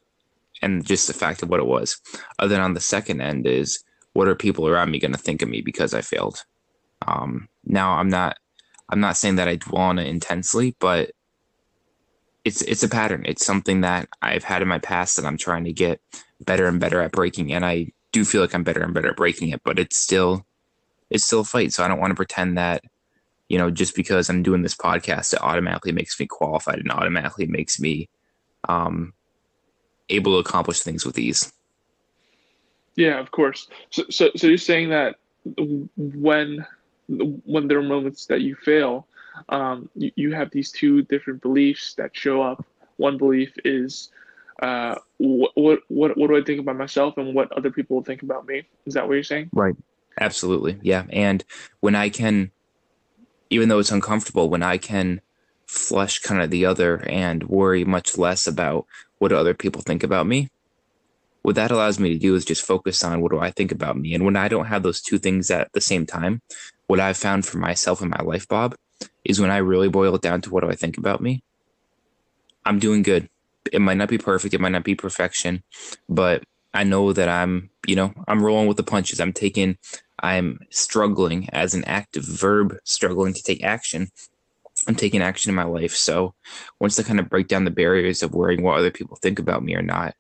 [0.62, 2.02] and just the fact of what it was.
[2.40, 3.84] And then on the second end is,
[4.14, 6.44] what are people around me going to think of me because I failed?
[7.08, 8.38] Um, now I'm not,
[8.90, 11.12] I'm not saying that I dwell on it intensely, but
[12.44, 13.24] it's it's a pattern.
[13.26, 16.02] It's something that I've had in my past that I'm trying to get
[16.42, 19.16] better and better at breaking, and I do feel like I'm better and better at
[19.16, 19.62] breaking it.
[19.64, 20.46] But it's still
[21.14, 21.72] it's still a fight.
[21.72, 22.84] So I don't want to pretend that
[23.48, 27.48] you know just because I'm doing this podcast, it automatically makes me qualified and automatically
[27.48, 28.10] makes me
[28.68, 29.14] um,
[30.10, 31.54] able to accomplish things with ease.
[32.96, 33.70] Yeah, of course.
[33.92, 35.16] So so so you're saying that
[35.98, 36.66] when
[37.46, 39.08] when there are moments that you fail
[39.50, 42.66] um, you, you have these two different beliefs that show up.
[42.98, 44.12] One belief is
[44.62, 48.22] uh, what, what what what do I think about myself and what other people think
[48.22, 48.64] about me?
[48.86, 49.50] Is that what you're saying?
[49.52, 49.76] Right.
[50.20, 50.80] Absolutely.
[50.82, 51.06] Yeah.
[51.10, 51.44] And
[51.80, 52.52] when I can,
[53.50, 55.22] even though it's uncomfortable, when I can
[55.66, 58.86] flush kind of the other and worry much less about
[59.18, 60.50] what other people think about me,
[61.42, 63.98] what that allows me to do is just focus on what do I think about
[63.98, 64.14] me.
[64.14, 66.42] And when I don't have those two things at the same time,
[66.88, 68.76] what I've found for myself in my life, Bob,
[69.26, 71.44] is when I really boil it down to what do I think about me.
[72.66, 73.30] I'm doing good.
[73.72, 74.54] It might not be perfect.
[74.54, 75.64] It might not be perfection,
[76.08, 79.20] but I know that I'm, you know, I'm rolling with the punches.
[79.20, 79.78] I'm taking,
[80.20, 84.10] I'm struggling as an active verb, struggling to take action.
[84.88, 85.96] I'm taking action in my life.
[85.96, 86.34] So
[86.80, 89.64] once I kind of break down the barriers of worrying what other people think about
[89.64, 90.16] me or not,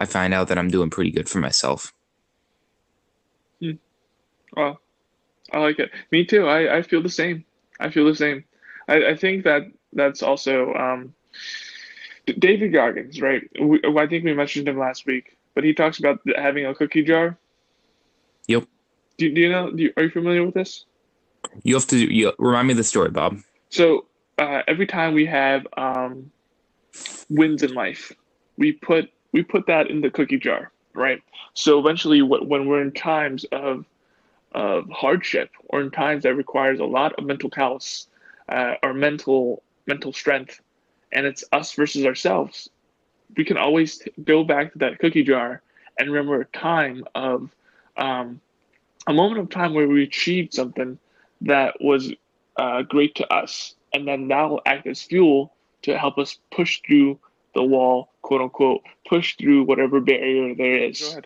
[0.00, 1.92] I find out that I'm doing pretty good for myself.
[3.60, 3.72] Hmm.
[4.56, 4.80] Well,
[5.52, 5.90] I like it.
[6.10, 6.48] Me too.
[6.48, 7.44] I, I feel the same.
[7.78, 8.44] I feel the same.
[8.88, 11.14] I, I think that that's also um,
[12.26, 13.42] David Goggins, right?
[13.60, 17.02] We, I think we mentioned him last week, but he talks about having a cookie
[17.02, 17.36] jar.
[18.48, 18.64] Yep.
[19.18, 19.70] Do, do you know?
[19.70, 20.84] Do you, are you familiar with this?
[21.62, 23.38] You have to you, remind me of the story, Bob.
[23.68, 24.06] So
[24.38, 26.30] uh, every time we have um,
[27.28, 28.12] wins in life,
[28.56, 31.22] we put we put that in the cookie jar, right?
[31.54, 33.84] So eventually, when we're in times of
[34.54, 38.06] of hardship or in times that requires a lot of mental callous
[38.48, 40.60] uh, or mental mental strength
[41.10, 42.68] and it's us versus ourselves
[43.36, 45.62] we can always t- go back to that cookie jar
[45.98, 47.50] and remember a time of
[47.96, 48.40] um,
[49.06, 50.98] a moment of time where we achieved something
[51.42, 52.12] that was
[52.56, 56.80] uh, great to us and then that will act as fuel to help us push
[56.86, 57.18] through
[57.54, 61.16] the wall quote unquote push through whatever barrier there is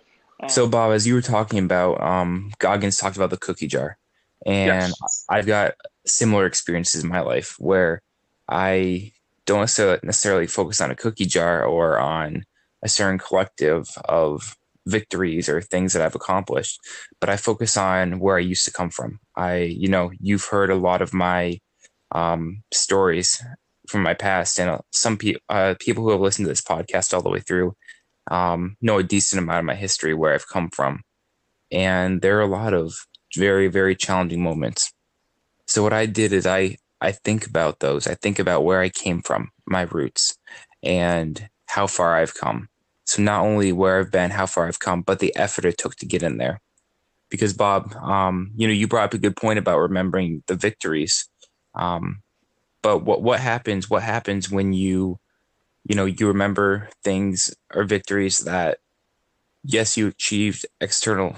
[0.49, 3.97] so, um, Bob, as you were talking about, um, Goggins talked about the cookie jar,
[4.45, 5.25] and yes.
[5.31, 5.75] I've got
[6.07, 8.03] similar experiences in my life where
[8.49, 9.13] I
[9.47, 12.45] don't necessarily focus on a cookie jar or on
[12.83, 14.57] a certain collective of
[14.87, 16.79] victories or things that I've accomplished,
[17.21, 19.19] but I focus on where I used to come from.
[19.37, 21.59] I, you know, you've heard a lot of my
[22.13, 23.43] um, stories
[23.89, 27.23] from my past, and some pe- uh, people who have listened to this podcast all
[27.23, 27.75] the way through
[28.31, 31.03] um, know a decent amount of my history, where I've come from.
[31.71, 32.95] And there are a lot of
[33.37, 34.93] very, very challenging moments.
[35.67, 36.77] So what I did is I,
[37.07, 38.09] I think about those.
[38.09, 40.37] I think about where I came from, my roots,
[40.83, 42.69] and how far I've come.
[43.05, 45.95] So not only where I've been, how far I've come, but the effort it took
[45.97, 46.61] to get in there.
[47.31, 51.29] Because Bob, um, you know, you brought up a good point about remembering the victories.
[51.77, 52.23] Um,
[52.83, 53.89] but what what happens?
[53.89, 55.21] What happens when you
[55.89, 58.79] you know, you remember things or victories that,
[59.63, 61.37] yes, you achieved external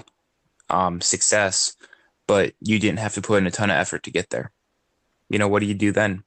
[0.71, 1.75] um, success,
[2.25, 4.51] but you didn't have to put in a ton of effort to get there.
[5.29, 6.23] You know, what do you do then?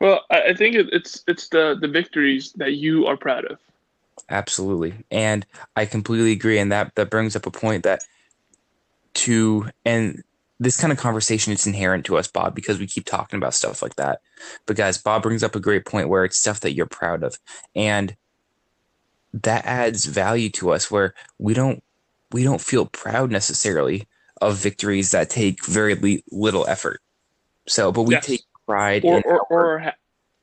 [0.00, 3.58] Well, I think it's it's the the victories that you are proud of.
[4.28, 6.58] Absolutely, and I completely agree.
[6.58, 8.02] And that that brings up a point that
[9.14, 10.22] to and
[10.60, 13.80] this kind of conversation is inherent to us, Bob, because we keep talking about stuff
[13.82, 14.20] like that.
[14.66, 17.38] But guys, Bob brings up a great point where it's stuff that you're proud of.
[17.74, 18.14] And
[19.32, 21.82] that adds value to us where we don't
[22.30, 24.06] we don't feel proud necessarily
[24.40, 27.00] of victories that take very li- little effort.
[27.70, 28.26] So, but we yes.
[28.26, 29.92] take pride or, or, or,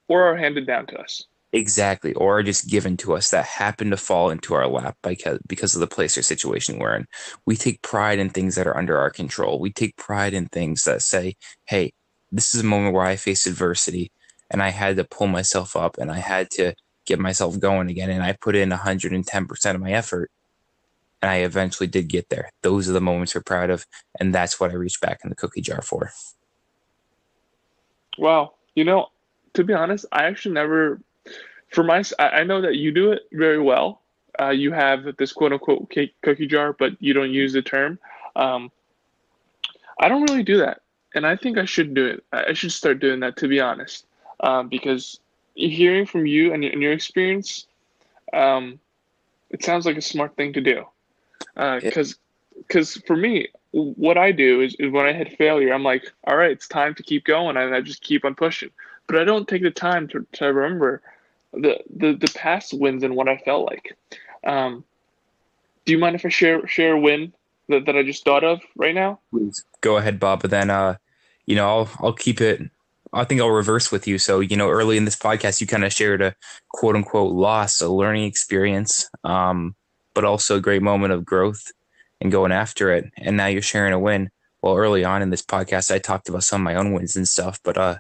[0.08, 1.26] or are handed down to us.
[1.54, 5.40] Exactly, or are just given to us that happen to fall into our lap because
[5.48, 7.08] because of the place or situation we're in.
[7.46, 9.60] We take pride in things that are under our control.
[9.60, 11.36] We take pride in things that say,
[11.66, 11.94] "Hey,
[12.32, 14.12] this is a moment where I faced adversity
[14.52, 16.74] and I had to pull myself up and I had to
[17.06, 20.30] get myself going again and I put in 110% of my effort
[21.22, 22.52] and I eventually did get there.
[22.62, 23.86] Those are the moments we're proud of
[24.20, 26.12] and that's what I reach back in the cookie jar for."
[28.18, 28.54] Wow.
[28.76, 29.08] You know,
[29.54, 31.00] to be honest, I actually never
[31.70, 34.02] for my, I know that you do it very well.
[34.40, 38.00] Uh, you have this quote unquote cookie jar, but you don't use the term.
[38.36, 38.72] Um,
[40.00, 40.82] I don't really do that.
[41.16, 42.24] and I think I should do it.
[42.32, 44.06] I should start doing that to be honest,
[44.42, 45.20] um, because
[45.56, 47.66] hearing from you and, and your experience,
[48.34, 48.80] um,
[49.50, 50.86] it sounds like a smart thing to do.
[51.56, 52.18] Because uh,
[52.58, 56.38] because for me, what I do is, is when I hit failure, I'm like, all
[56.38, 58.70] right, it's time to keep going, and I just keep on pushing.
[59.08, 61.02] But I don't take the time to, to remember
[61.54, 63.98] the, the the past wins and what I felt like.
[64.46, 64.84] Um,
[65.86, 67.34] do you mind if I share share a win
[67.70, 69.20] that, that I just thought of right now?
[69.32, 70.42] Please go ahead, Bob.
[70.42, 70.98] But then, uh,
[71.46, 72.62] you know, I'll I'll keep it.
[73.14, 74.18] I think I'll reverse with you.
[74.18, 76.36] So, you know, early in this podcast, you kind of shared a
[76.72, 79.76] quote unquote loss, a learning experience, um,
[80.14, 81.72] but also a great moment of growth
[82.22, 83.12] and going after it.
[83.18, 84.30] And now you're sharing a win.
[84.62, 87.28] Well, early on in this podcast, I talked about some of my own wins and
[87.28, 87.98] stuff, but uh,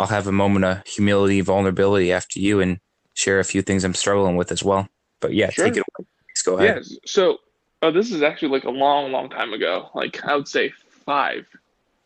[0.00, 2.80] I'll have a moment of humility, vulnerability after you, and
[3.14, 4.88] share a few things I'm struggling with as well.
[5.20, 5.66] But yeah, sure.
[5.66, 6.06] take it away.
[6.34, 6.82] Please go ahead.
[6.88, 6.98] Yeah.
[7.04, 7.38] So,
[7.82, 9.90] oh, this is actually like a long, long time ago.
[9.94, 10.70] Like I would say
[11.04, 11.46] five,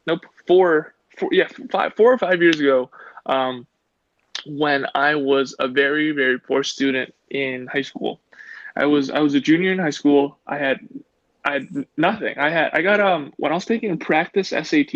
[0.06, 2.90] nope, four, four yeah, five, four or five years ago.
[3.26, 3.66] Um,
[4.46, 8.20] when I was a very, very poor student in high school.
[8.76, 10.38] I was I was a junior in high school.
[10.46, 10.80] I had
[11.44, 12.38] I nothing.
[12.38, 14.94] I had I got um when I was taking practice SAT,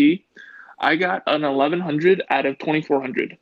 [0.78, 3.37] I got an 1100 out of 2400.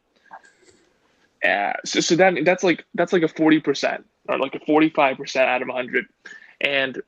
[1.42, 5.60] Yeah, so, so that that's like that's like a 40% or like a 45% out
[5.60, 6.06] of 100.
[6.62, 7.02] And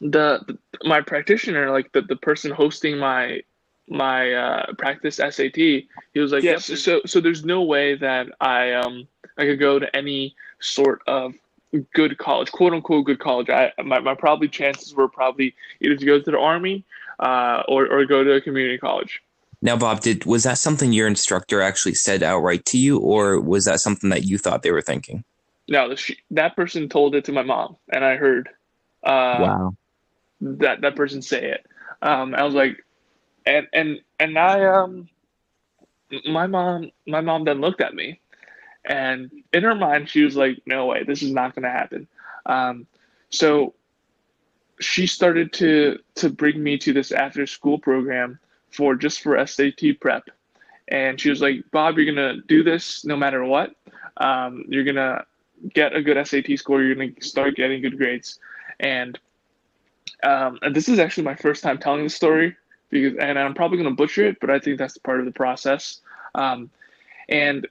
[0.00, 3.42] the, the my practitioner like the, the person hosting my
[3.86, 6.66] my uh, practice SAT, he was like, yes.
[6.80, 9.06] so so there's no way that I um
[9.38, 11.34] I could go to any sort of
[11.94, 13.50] good college, quote unquote good college.
[13.50, 16.84] I my, my probably chances were probably either to go to the army
[17.20, 19.22] uh, or or go to a community college.
[19.62, 23.64] Now, Bob, did was that something your instructor actually said outright to you, or was
[23.64, 25.24] that something that you thought they were thinking?
[25.68, 28.48] No, the, that person told it to my mom, and I heard.
[29.02, 29.76] Uh, wow.
[30.40, 31.66] That that person say it.
[32.02, 32.84] Um, I was like,
[33.46, 35.08] and and and I um,
[36.26, 38.20] my mom my mom then looked at me
[38.84, 42.06] and in her mind, she was like, no way, this is not going to happen.
[42.46, 42.86] Um,
[43.30, 43.74] so
[44.80, 48.38] she started to to bring me to this after school program
[48.70, 50.28] for just for SAT prep.
[50.88, 53.74] And she was like, Bob, you're going to do this no matter what.
[54.18, 55.24] Um, you're going to
[55.72, 56.82] get a good SAT score.
[56.82, 58.38] You're going to start getting good grades.
[58.80, 59.18] And,
[60.22, 62.54] um, and this is actually my first time telling the story
[62.90, 65.32] because, and I'm probably going to butcher it, but I think that's part of the
[65.32, 66.00] process.
[66.34, 66.70] Um,
[67.28, 67.66] and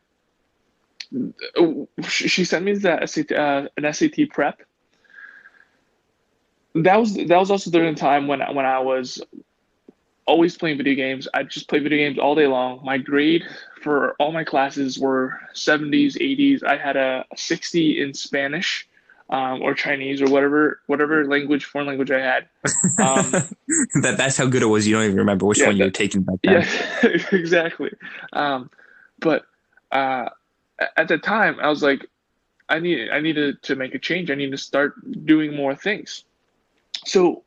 [2.08, 4.62] she sent me the SAT, uh, an SAT prep.
[6.76, 9.22] That was that was also during the time when when I was
[10.26, 11.28] always playing video games.
[11.34, 12.82] I just played video games all day long.
[12.84, 13.44] My grade
[13.82, 16.64] for all my classes were 70s, 80s.
[16.64, 18.88] I had a 60 in Spanish
[19.30, 22.48] um, or Chinese or whatever whatever language foreign language I had.
[23.00, 23.32] Um,
[24.02, 24.88] that that's how good it was.
[24.88, 26.68] You don't even remember which yeah, one you were taking back then.
[27.04, 27.92] Yeah, exactly.
[28.32, 28.70] Um,
[29.20, 29.46] but
[29.92, 30.30] uh,
[30.98, 32.06] at the time I was like,
[32.70, 34.32] I need I needed to make a change.
[34.32, 34.94] I need to start
[35.26, 36.26] doing more things.
[37.06, 37.44] So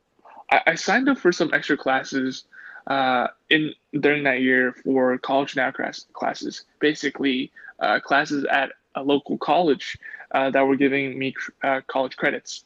[0.51, 2.45] I, I signed up for some extra classes
[2.87, 6.65] uh, in during that year for college now class, classes.
[6.81, 9.99] Basically, uh, classes at a local college
[10.33, 12.65] uh, that were giving me uh, college credits.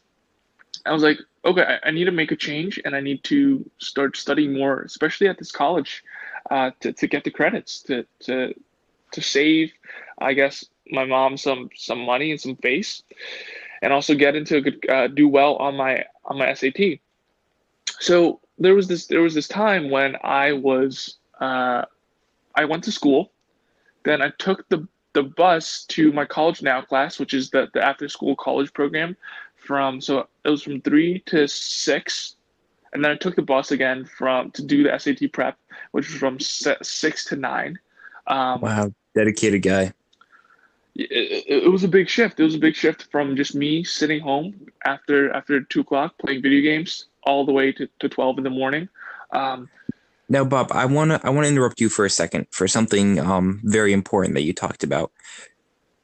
[0.87, 3.69] I was like, okay, I, I, need to make a change and I need to
[3.79, 6.03] start studying more, especially at this college,
[6.51, 8.55] uh, to, to get the credits to to
[9.13, 9.73] to save,
[10.21, 13.03] I guess, my mom some some money and some face,
[13.83, 17.01] and also get into a good uh, do well on my on my SAT.
[18.01, 21.85] So there was this there was this time when I was uh,
[22.55, 23.33] I went to school,
[24.05, 27.85] then I took the the bus to my college now class, which is the the
[27.85, 29.17] after school college program,
[29.57, 32.37] from so it was from three to six,
[32.93, 35.59] and then I took the bus again from to do the SAT prep,
[35.93, 37.79] which was from six to nine.
[38.27, 39.93] Um, wow, dedicated guy.
[41.01, 42.41] It, it, was a big shift.
[42.41, 46.43] It was a big shift from just me sitting home after after two o'clock playing
[46.43, 48.89] video games all the way to, to twelve in the morning.
[49.33, 49.69] Um,
[50.29, 53.19] now, Bob, I want to I want to interrupt you for a second for something
[53.19, 55.11] um, very important that you talked about.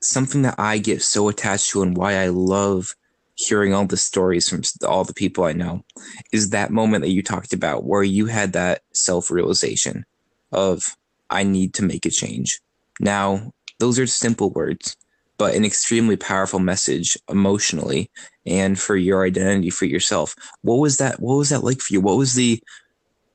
[0.01, 2.95] Something that I get so attached to and why I love
[3.37, 5.85] hearing all the stories from all the people I know
[6.33, 10.05] is that moment that you talked about where you had that self realization
[10.53, 10.97] of
[11.31, 12.61] I need to make a change.
[12.99, 14.97] Now, those are simple words,
[15.39, 18.11] but an extremely powerful message emotionally
[18.47, 20.35] and for your identity for yourself.
[20.63, 21.21] What was that?
[21.21, 22.01] What was that like for you?
[22.01, 22.63] What was the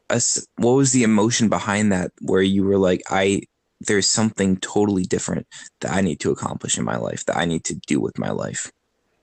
[0.09, 0.45] us?
[0.57, 3.41] what was the emotion behind that where you were like, I
[3.81, 5.47] there's something totally different
[5.79, 8.29] that I need to accomplish in my life, that I need to do with my
[8.29, 8.71] life?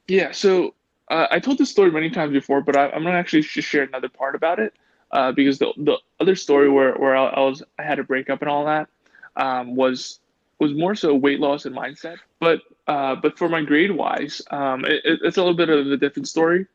[0.08, 0.74] Yeah, so
[1.10, 3.84] uh, I told this story many times before, but I, am gonna actually just share
[3.84, 4.74] another part about it.
[5.10, 8.42] uh, because the the other story where where I, I was I had a breakup
[8.42, 8.88] and all that
[9.36, 10.20] um, was
[10.58, 12.18] was more so weight loss and mindset.
[12.40, 15.96] But uh, but for my grade wise, um, it, it's a little bit of a
[15.96, 16.66] different story.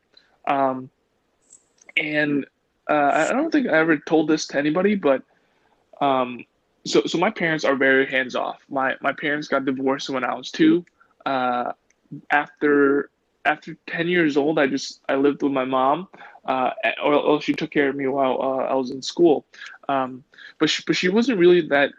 [0.47, 0.89] Um,
[1.97, 2.45] and
[2.89, 5.23] uh, I don't think I ever told this to anybody, but
[6.01, 6.45] um,
[6.85, 8.61] so so my parents are very hands off.
[8.69, 10.85] My my parents got divorced when I was two.
[11.25, 11.71] Uh,
[12.29, 13.09] after
[13.45, 16.07] after 10 years old, I just I lived with my mom,
[16.45, 16.71] uh,
[17.03, 19.45] or, or, she took care of me while uh, I was in school.
[19.89, 20.23] Um,
[20.59, 21.91] but she, but she wasn't really that.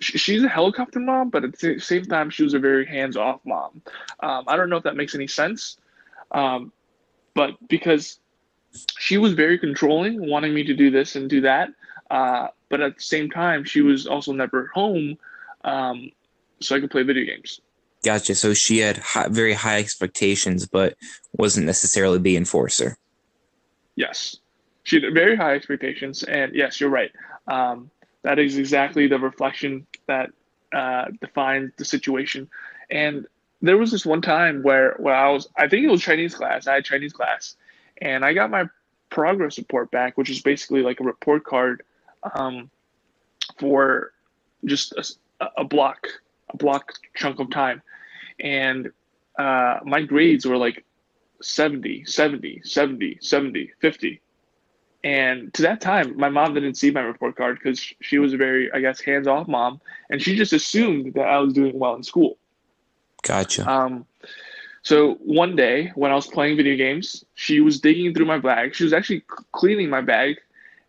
[0.00, 3.16] She, she's a helicopter mom, but at the same time, she was a very hands
[3.16, 3.82] off mom.
[4.20, 5.76] Um, I don't know if that makes any sense,
[6.32, 6.72] um,
[7.34, 8.18] but because
[8.98, 11.70] she was very controlling, wanting me to do this and do that.
[12.10, 15.18] Uh, but at the same time, she was also never home,
[15.64, 16.10] um,
[16.60, 17.60] so I could play video games.
[18.02, 18.34] Gotcha.
[18.34, 20.96] So she had high, very high expectations, but
[21.32, 22.96] wasn't necessarily the enforcer.
[23.96, 24.36] Yes,
[24.84, 27.12] she had very high expectations, and yes, you're right.
[27.46, 27.90] Um,
[28.22, 30.30] that is exactly the reflection that
[30.72, 32.48] uh, defines the situation.
[32.90, 33.26] And
[33.62, 36.66] there was this one time where, where I was, I think it was Chinese class.
[36.66, 37.56] I had Chinese class,
[38.00, 38.64] and I got my
[39.10, 41.82] progress report back, which is basically like a report card
[42.34, 42.70] um,
[43.58, 44.12] for
[44.64, 44.92] just
[45.40, 46.06] a, a block,
[46.50, 47.82] a block chunk of time
[48.40, 48.90] and
[49.38, 50.84] uh, my grades were like
[51.42, 54.20] 70, 70, 70, 70, 50.
[55.02, 58.36] And to that time, my mom didn't see my report card because she was a
[58.36, 59.80] very, I guess, hands off mom.
[60.10, 62.36] And she just assumed that I was doing well in school.
[63.22, 63.68] Gotcha.
[63.68, 64.06] Um,
[64.82, 68.74] so one day when I was playing video games, she was digging through my bag.
[68.74, 69.22] She was actually
[69.52, 70.36] cleaning my bag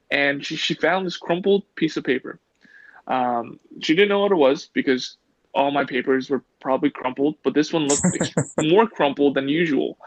[0.09, 2.39] and she, she found this crumpled piece of paper.
[3.07, 5.17] Um, she didn't know what it was because
[5.53, 9.97] all my papers were probably crumpled, but this one looked more crumpled than usual.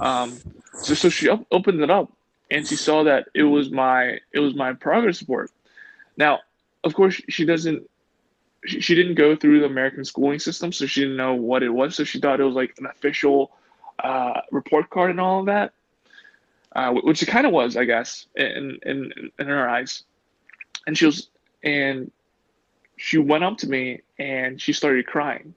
[0.00, 0.40] Um,
[0.80, 2.13] so, so she op- opened it up
[2.50, 5.50] and she saw that it was my it was my progress report.
[6.16, 6.40] Now,
[6.82, 7.88] of course, she doesn't
[8.66, 11.70] she, she didn't go through the American schooling system, so she didn't know what it
[11.70, 11.96] was.
[11.96, 13.52] So she thought it was like an official
[13.98, 15.72] uh, report card and all of that,
[16.74, 20.04] uh, which it kind of was, I guess, in in in her eyes.
[20.86, 21.28] And she was
[21.62, 22.10] and
[22.96, 25.54] she went up to me and she started crying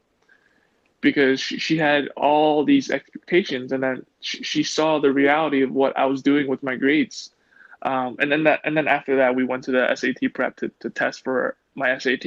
[1.01, 5.71] because she, she had all these expectations and then she, she, saw the reality of
[5.71, 7.29] what I was doing with my grades.
[7.83, 10.71] Um, and then that and then after that we went to the SAT prep to,
[10.79, 12.25] to test for my SAT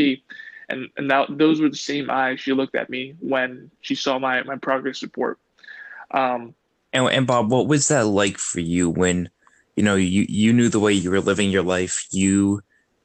[0.70, 4.18] and and that those were the same eyes she looked at me when she saw
[4.18, 5.38] my my progress report.
[6.12, 6.54] Um,
[6.92, 9.28] and and Bob, what was that like for you when
[9.76, 12.62] you know you you knew the way you were living your life, you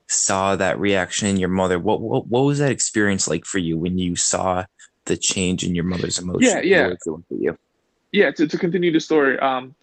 [0.08, 3.78] saw that reaction in your mother, what, what what was that experience like for you
[3.78, 4.64] when you saw
[5.06, 6.42] the change in your mother's emotion?
[6.42, 6.94] Yeah, yeah.
[7.04, 7.58] For you?
[8.12, 9.76] Yeah, to, to continue the story, um,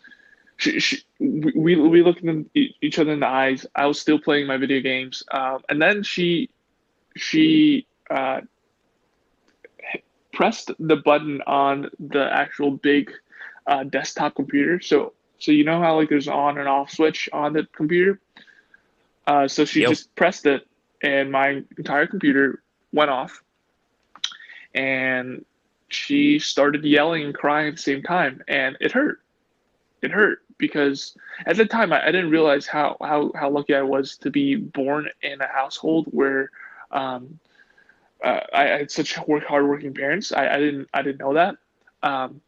[0.57, 3.67] she, she, we we looked in each other in the eyes.
[3.75, 6.51] I was still playing my video games, um, and then she
[7.17, 8.43] she uh,
[10.33, 13.11] pressed the button on the actual big
[13.67, 14.81] uh, desktop computer.
[14.81, 18.21] So so you know how like there's an on and off switch on the computer.
[19.27, 19.91] Uh, so she yep.
[19.91, 20.67] just pressed it,
[21.03, 22.63] and my entire computer
[22.93, 23.43] went off.
[24.75, 25.45] And
[25.89, 29.21] she started yelling and crying at the same time, and it hurt.
[30.01, 31.17] It hurt because
[31.47, 34.57] at the time I, I didn't realize how, how, how lucky I was to be
[34.57, 36.51] born in a household where
[36.93, 37.39] um,
[38.23, 40.33] uh, I, I, had such work hardworking parents.
[40.33, 41.57] I, I didn't I didn't know that.
[42.03, 42.41] Um,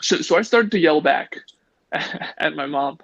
[0.00, 1.38] so so I started to yell back
[1.92, 2.98] at my mom,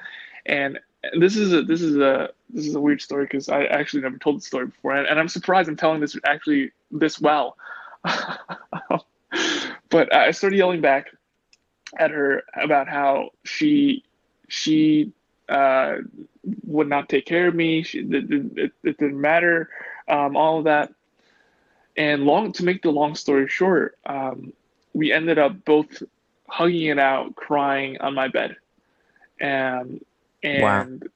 [0.46, 0.78] and
[1.18, 4.18] this is a this is a this is a weird story because I actually never
[4.18, 7.56] told the story before, and, and I'm surprised I'm telling this actually this well.
[9.90, 11.08] but I started yelling back
[11.98, 14.04] at her about how she
[14.48, 15.12] she
[15.48, 15.96] uh,
[16.64, 17.82] would not take care of me.
[17.82, 19.70] She, it, it, it didn't matter,
[20.08, 20.92] um, all of that.
[21.96, 24.52] And long to make the long story short, um,
[24.94, 26.02] we ended up both
[26.48, 28.56] hugging it out, crying on my bed,
[29.40, 30.04] and
[30.42, 31.08] and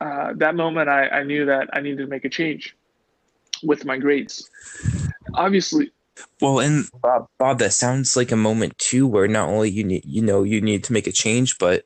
[0.00, 0.28] wow.
[0.28, 2.76] uh, that moment, I, I knew that I needed to make a change
[3.64, 4.48] with my grades.
[5.34, 5.90] Obviously,
[6.40, 10.04] well, and Bob, Bob, that sounds like a moment too, where not only you need,
[10.04, 11.84] you know, you need to make a change, but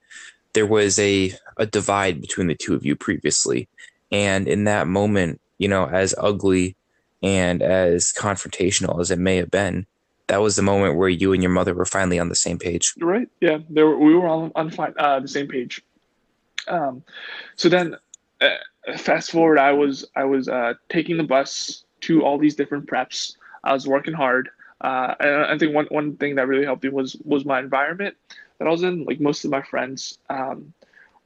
[0.52, 3.68] there was a a divide between the two of you previously,
[4.10, 6.76] and in that moment, you know, as ugly
[7.22, 9.86] and as confrontational as it may have been,
[10.26, 12.94] that was the moment where you and your mother were finally on the same page.
[13.00, 13.28] Right?
[13.40, 15.82] Yeah, there were, we were all on uh, the same page.
[16.68, 17.02] Um,
[17.54, 17.96] so then,
[18.40, 22.86] uh, fast forward, I was I was uh, taking the bus to all these different
[22.86, 23.36] preps.
[23.66, 24.48] I was working hard.
[24.80, 28.14] Uh, and I think one, one thing that really helped me was was my environment
[28.58, 29.04] that I was in.
[29.04, 30.72] Like most of my friends um,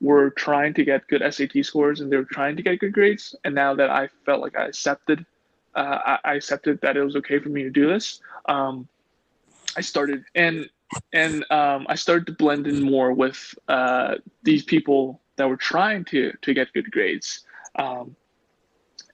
[0.01, 3.35] were trying to get good SAT scores and they were trying to get good grades.
[3.45, 5.27] And now that I felt like I accepted,
[5.75, 8.21] uh, I, accepted that it was okay for me to do this.
[8.47, 8.89] Um,
[9.77, 10.69] I started and
[11.13, 16.05] and um, I started to blend in more with uh, these people that were trying
[16.07, 17.45] to to get good grades.
[17.77, 18.17] Um,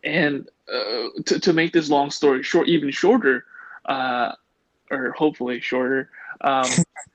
[0.06, 3.44] and uh, to to make this long story short, even shorter,
[3.84, 4.32] uh,
[4.90, 6.08] or hopefully shorter.
[6.40, 6.68] Um,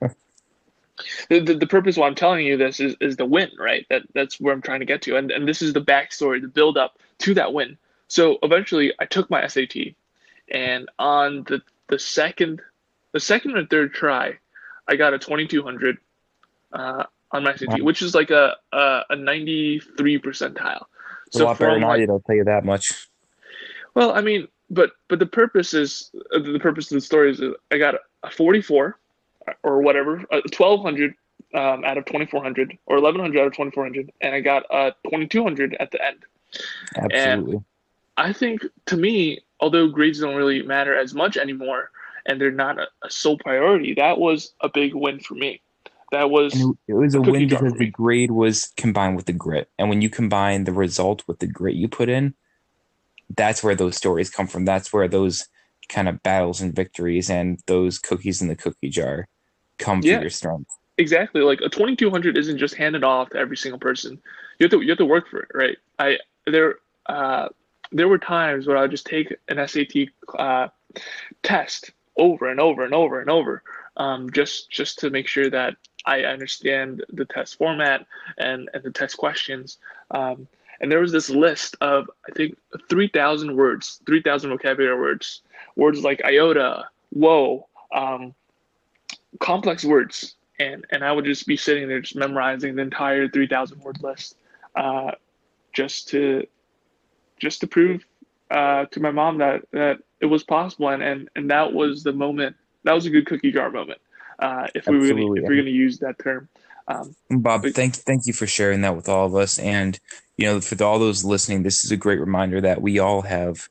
[1.28, 3.86] the, the, the, purpose why I'm telling you this is, is the win, right?
[3.88, 6.48] That that's where I'm trying to get to, and and this is the backstory, the
[6.48, 7.78] build up to that win.
[8.08, 9.94] So eventually, I took my SAT,
[10.50, 12.60] and on the the second,
[13.12, 14.38] the second and third try,
[14.86, 15.96] I got a 2200
[16.74, 17.76] uh, on my SAT, wow.
[17.78, 20.84] which is like a a, a 93 percentile.
[21.32, 22.10] So a lot better than I did.
[22.10, 23.08] I'll tell you that much.
[23.94, 27.42] Well, I mean, but but the purpose is uh, the purpose of the story is
[27.70, 28.98] I got a 44
[29.62, 31.14] or whatever, a 1200
[31.54, 35.90] um, out of 2400 or 1100 out of 2400, and I got a 2200 at
[35.90, 36.18] the end.
[36.96, 37.54] Absolutely.
[37.54, 37.64] And
[38.16, 41.90] I think to me, although grades don't really matter as much anymore,
[42.26, 45.60] and they're not a, a sole priority, that was a big win for me.
[46.12, 49.70] That was and it was a, win because the grade was combined with the grit,
[49.78, 52.34] and when you combine the result with the grit you put in,
[53.34, 54.64] that's where those stories come from.
[54.64, 55.48] That's where those
[55.88, 59.26] kind of battles and victories and those cookies in the cookie jar
[59.78, 60.70] come yeah, from your strength.
[60.98, 61.40] Exactly.
[61.40, 64.20] Like a 2200 isn't just handed off to every single person.
[64.58, 65.78] You have to you have to work for it, right?
[65.98, 67.48] I there uh
[67.90, 70.08] there were times where I would just take an SAT
[70.38, 70.68] uh,
[71.42, 73.62] test over and over and over and over,
[73.96, 78.06] um, just just to make sure that I understand the test format
[78.38, 79.78] and and the test questions.
[80.10, 80.48] Um,
[80.80, 85.42] and there was this list of I think 3,000 words, 3,000 vocabulary words,
[85.76, 88.34] words like iota, whoa, um,
[89.38, 93.80] complex words, and and I would just be sitting there just memorizing the entire 3,000
[93.80, 94.36] word list,
[94.74, 95.12] uh,
[95.72, 96.46] just to
[97.38, 98.04] just to prove
[98.50, 102.12] uh, to my mom that that it was possible, and, and and that was the
[102.12, 102.56] moment.
[102.84, 104.00] That was a good cookie jar moment.
[104.42, 106.48] Uh, if we were gonna, if we're going to use that term.
[106.88, 109.98] Um, Bob, but, thank thank you for sharing that with all of us, and
[110.36, 113.68] you know, for all those listening, this is a great reminder that we all have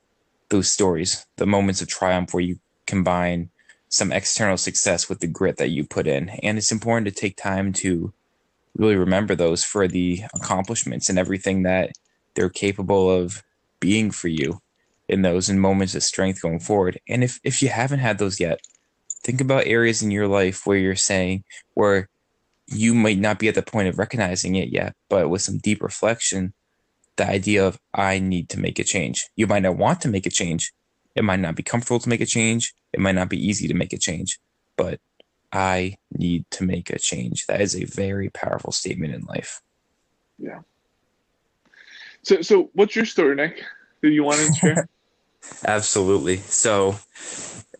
[0.49, 3.49] those stories, the moments of triumph where you combine
[3.89, 7.38] some external success with the grit that you put in, and it's important to take
[7.38, 8.13] time to
[8.78, 11.91] really remember those for the accomplishments and everything that
[12.36, 13.43] they're capable of
[13.80, 14.61] being for you
[15.09, 16.99] in those in moments of strength going forward.
[17.09, 18.59] And if if you haven't had those yet,
[19.24, 21.43] think about areas in your life where you're saying
[21.74, 22.09] where
[22.67, 25.82] you might not be at the point of recognizing it yet, but with some deep
[25.82, 26.53] reflection,
[27.17, 29.28] the idea of I need to make a change.
[29.36, 30.72] You might not want to make a change.
[31.15, 32.74] It might not be comfortable to make a change.
[32.93, 34.39] It might not be easy to make a change,
[34.78, 34.99] but
[35.51, 37.45] I need to make a change.
[37.47, 39.61] That is a very powerful statement in life.
[40.39, 40.59] Yeah.
[42.24, 43.63] So, so what's your story, Nick?
[44.01, 44.89] Do you want to share?
[45.65, 46.38] Absolutely.
[46.38, 46.95] So,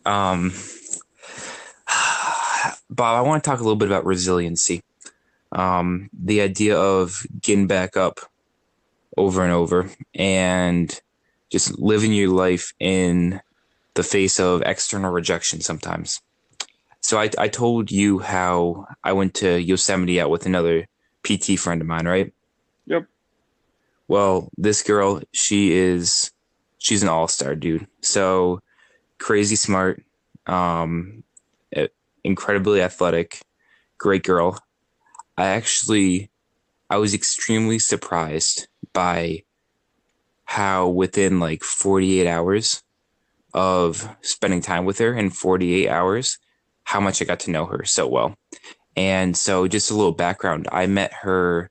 [0.04, 0.52] um,
[2.90, 4.82] Bob, I want to talk a little bit about resiliency.
[5.52, 8.20] Um, the idea of getting back up
[9.16, 11.00] over and over and
[11.50, 13.40] just living your life in
[13.94, 16.20] the face of external rejection sometimes.
[17.00, 20.86] So I, I told you how I went to Yosemite out with another
[21.24, 22.32] PT friend of mine, right?
[22.86, 23.06] Yep.
[24.08, 26.30] Well, this girl, she is
[26.78, 27.86] she's an all-star dude.
[28.00, 28.60] So
[29.18, 30.02] crazy smart,
[30.46, 31.22] um,
[32.24, 33.40] incredibly athletic,
[33.98, 34.58] great girl.
[35.36, 36.30] I actually
[36.90, 39.44] I was extremely surprised by
[40.44, 42.82] how within like 48 hours
[43.54, 46.38] of spending time with her in 48 hours
[46.84, 48.34] how much I got to know her so well.
[48.96, 51.70] And so just a little background, I met her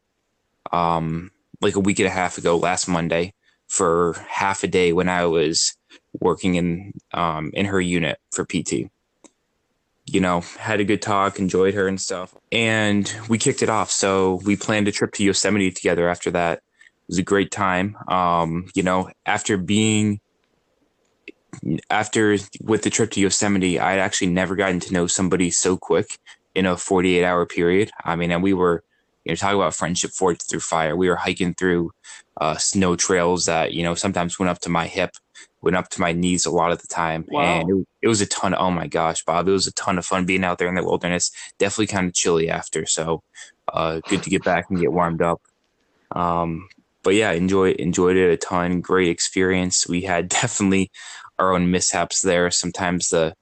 [0.72, 1.32] um
[1.62, 3.34] like a week and a half ago last Monday
[3.68, 5.76] for half a day when I was
[6.20, 8.90] working in um in her unit for PT
[10.06, 12.36] you know, had a good talk, enjoyed her and stuff.
[12.52, 13.92] And we kicked it off.
[13.92, 16.58] So we planned a trip to Yosemite together after that.
[16.58, 17.98] It was a great time.
[18.08, 20.20] Um, you know, after being
[21.90, 26.18] after with the trip to Yosemite, I'd actually never gotten to know somebody so quick
[26.56, 27.92] in a 48 hour period.
[28.04, 28.84] I mean, and we were,
[29.26, 30.96] you know, talking about friendship forged through fire.
[30.96, 31.92] We were hiking through
[32.40, 35.12] uh, snow trails that, you know, sometimes went up to my hip
[35.62, 37.26] went up to my knees a lot of the time.
[37.28, 37.42] Wow.
[37.42, 39.98] And it, it, was a ton of, oh my gosh, Bob, it was a ton
[39.98, 41.32] of fun being out there in the wilderness.
[41.60, 42.86] Definitely kind of chilly after.
[42.86, 43.22] So
[43.72, 45.42] uh, good to get back and get warmed up.
[46.12, 46.68] Um,
[47.04, 48.82] but yeah, enjoy, enjoyed it a ton.
[48.82, 49.88] Great experience.
[49.88, 50.92] We had definitely
[51.38, 52.50] our own mishaps there.
[52.52, 53.36] Sometimes the,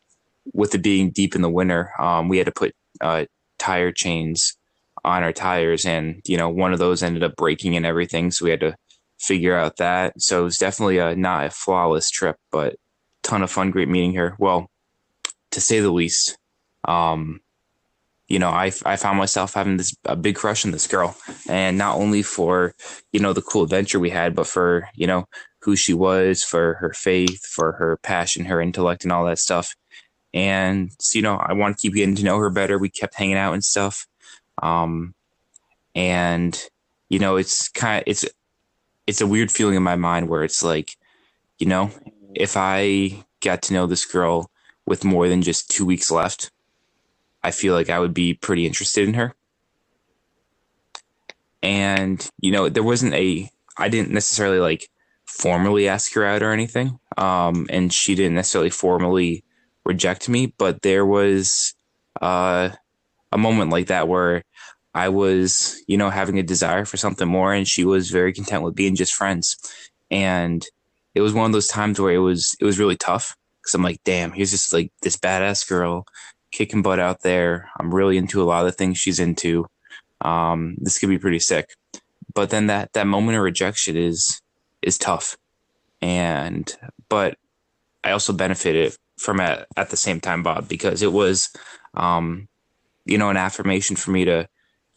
[0.53, 3.25] with it being deep in the winter, um, we had to put uh,
[3.57, 4.57] tire chains
[5.03, 8.45] on our tires, and you know one of those ended up breaking and everything, so
[8.45, 8.75] we had to
[9.19, 10.21] figure out that.
[10.21, 12.75] So it was definitely a not a flawless trip, but
[13.23, 14.35] ton of fun, great meeting here.
[14.39, 14.69] Well,
[15.51, 16.37] to say the least.
[16.85, 17.41] Um,
[18.27, 21.17] you know, I, I found myself having this a big crush on this girl,
[21.49, 22.75] and not only for
[23.11, 25.25] you know the cool adventure we had, but for you know
[25.61, 29.75] who she was, for her faith, for her passion, her intellect, and all that stuff.
[30.31, 32.77] And so, you know, I want to keep getting to know her better.
[32.77, 34.05] We kept hanging out and stuff,
[34.61, 35.15] um,
[35.95, 36.57] and
[37.09, 38.25] you know, it's kind of it's
[39.09, 40.95] it's a weird feeling in my mind where it's like,
[41.57, 41.91] you know,
[42.33, 44.49] if I got to know this girl
[44.85, 46.51] with more than just two weeks left
[47.43, 49.33] I feel like I would be pretty interested in her.
[51.61, 54.89] And, you know, there wasn't a, I didn't necessarily like
[55.25, 56.99] formally ask her out or anything.
[57.17, 59.43] Um, and she didn't necessarily formally
[59.85, 61.73] reject me, but there was
[62.21, 62.69] uh,
[63.31, 64.43] a moment like that where
[64.99, 68.63] I was, you know, having a desire for something more, and she was very content
[68.63, 69.55] with being just friends.
[70.11, 70.61] And
[71.15, 73.81] it was one of those times where it was it was really tough because I'm
[73.81, 76.05] like, damn, here's just like this badass girl
[76.51, 77.69] kicking butt out there.
[77.79, 79.67] I'm really into a lot of the things she's into.
[80.19, 81.69] Um, this could be pretty sick.
[82.33, 84.41] But then that that moment of rejection is
[84.81, 85.37] is tough,
[86.01, 86.75] and
[87.07, 87.37] but
[88.03, 91.49] I also benefited from it at the same time, Bob, because it was,
[91.93, 92.49] um,
[93.05, 94.49] you know, an affirmation for me to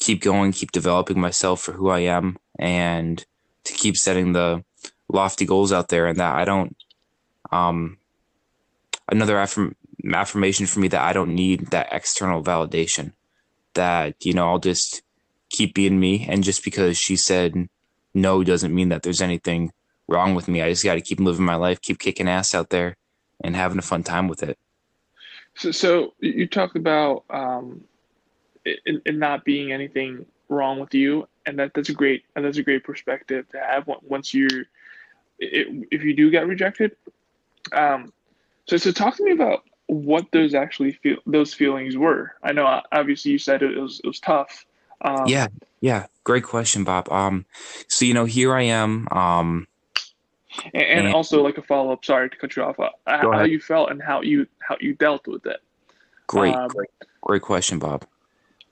[0.03, 3.25] keep going, keep developing myself for who I am, and
[3.65, 4.65] to keep setting the
[5.09, 6.77] lofty goals out there, and that I don't.
[7.51, 7.99] Um,
[9.09, 9.77] another affirm
[10.13, 13.13] affirmation for me that I don't need that external validation.
[13.75, 15.03] That, you know, I'll just
[15.49, 16.27] keep being me.
[16.29, 17.69] And just because she said
[18.15, 19.73] no doesn't mean that there's anything
[20.09, 20.63] wrong with me.
[20.63, 22.97] I just got to keep living my life, keep kicking ass out there
[23.43, 24.59] and having a fun time with it.
[25.55, 27.85] So, so you talked about um,
[28.65, 32.59] it, it not being anything wrong with you, and that that's a great and that's
[32.59, 34.65] a great perspective to have once you're
[35.39, 36.97] if you do get rejected.
[37.73, 38.13] Um,
[38.67, 42.35] so, so talk to me about what those actually feel those feelings were.
[42.43, 44.65] I know obviously you said it was it was tough.
[45.01, 45.49] Um, yeah,
[45.81, 47.11] yeah, great question, Bob.
[47.11, 47.45] Um,
[47.89, 49.09] so you know, here I am.
[49.11, 49.67] Um,
[50.75, 52.05] and, and, and also like a follow up.
[52.05, 52.79] Sorry to cut you off.
[52.79, 55.61] Uh, how you felt and how you how you dealt with it.
[56.27, 56.91] Great, um, great,
[57.21, 58.07] great question, Bob.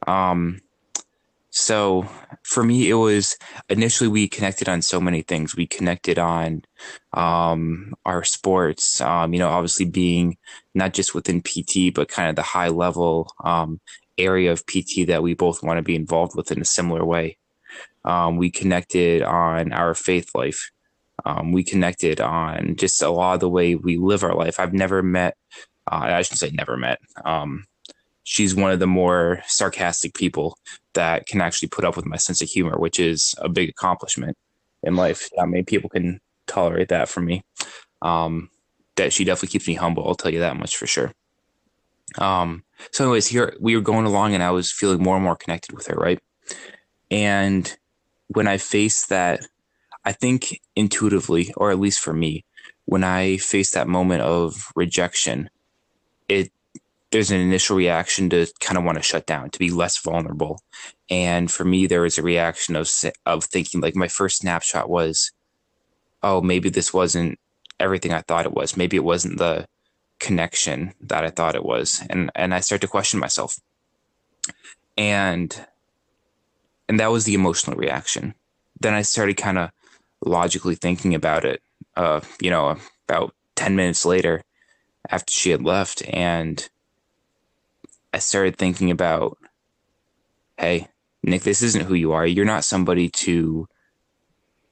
[0.07, 0.61] Um,
[1.51, 2.09] so
[2.45, 3.37] for me, it was
[3.69, 5.57] initially we connected on so many things.
[5.57, 6.63] We connected on
[7.13, 10.37] um, our sports, um, you know, obviously being
[10.75, 13.81] not just within PT, but kind of the high level um,
[14.17, 17.37] area of PT that we both want to be involved with in a similar way.
[18.05, 20.71] Um, we connected on our faith life.
[21.25, 24.59] Um, we connected on just a lot of the way we live our life.
[24.59, 25.37] I've never met,
[25.91, 26.99] uh, I shouldn't say never met.
[27.25, 27.65] Um,
[28.25, 30.57] she's one of the more sarcastic people
[30.95, 34.37] that can actually put up with my sense of humor, which is a big accomplishment
[34.83, 35.29] in life.
[35.37, 37.43] Not many people can tolerate that from me.
[38.03, 38.51] Um,
[38.97, 40.07] that she definitely keeps me humble.
[40.07, 41.13] I'll tell you that much for sure.
[42.19, 45.37] Um, so, anyways, here we were going along, and I was feeling more and more
[45.37, 46.19] connected with her, right?
[47.11, 47.75] And
[48.29, 49.47] when I faced that,
[50.05, 52.45] I think intuitively, or at least for me,
[52.85, 55.51] when I faced that moment of rejection,
[56.29, 56.53] it
[57.11, 60.63] there's an initial reaction to kind of want to shut down, to be less vulnerable.
[61.09, 62.89] And for me, there was a reaction of
[63.27, 65.33] of thinking like my first snapshot was,
[66.23, 67.39] oh, maybe this wasn't
[67.81, 68.77] everything I thought it was.
[68.77, 69.67] Maybe it wasn't the
[70.21, 72.03] connection that I thought it was.
[72.09, 73.57] And and I started to question myself.
[74.97, 75.67] And
[76.89, 78.35] and that was the emotional reaction.
[78.79, 79.71] Then I started kind of
[80.25, 81.63] logically thinking about it.
[81.97, 82.77] Uh, you know,
[83.09, 84.43] about ten minutes later,
[85.09, 86.69] after she had left, and
[88.13, 89.39] I started thinking about,
[90.59, 90.89] hey,
[91.23, 92.27] Nick, this isn't who you are.
[92.27, 93.67] You're not somebody to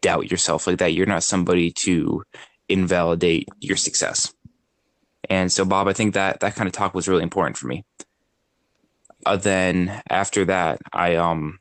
[0.00, 0.92] doubt yourself like that.
[0.92, 2.22] You're not somebody to
[2.68, 4.32] invalidate your success.
[5.28, 7.84] And so, Bob, I think that that kind of talk was really important for me.
[9.26, 11.58] Uh, then after that, I um,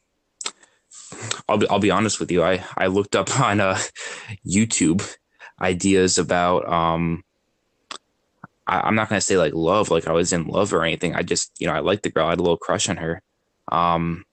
[1.50, 2.44] I'll be, I'll be honest with you.
[2.44, 3.78] I I looked up on uh,
[4.48, 5.04] YouTube
[5.60, 7.24] ideas about um,
[8.68, 11.16] I, am not gonna say like love, like I was in love or anything.
[11.16, 12.28] I just you know I liked the girl.
[12.28, 13.22] I had a little crush on her.
[13.70, 14.26] Um,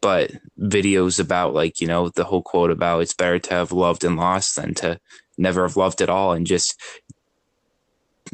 [0.00, 0.30] but
[0.60, 4.16] videos about like you know the whole quote about it's better to have loved and
[4.16, 5.00] lost than to
[5.38, 6.80] never have loved at all and just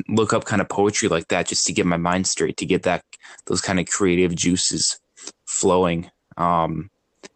[0.09, 2.83] look up kind of poetry like that just to get my mind straight to get
[2.83, 3.03] that
[3.47, 5.01] those kind of creative juices
[5.45, 6.91] flowing um,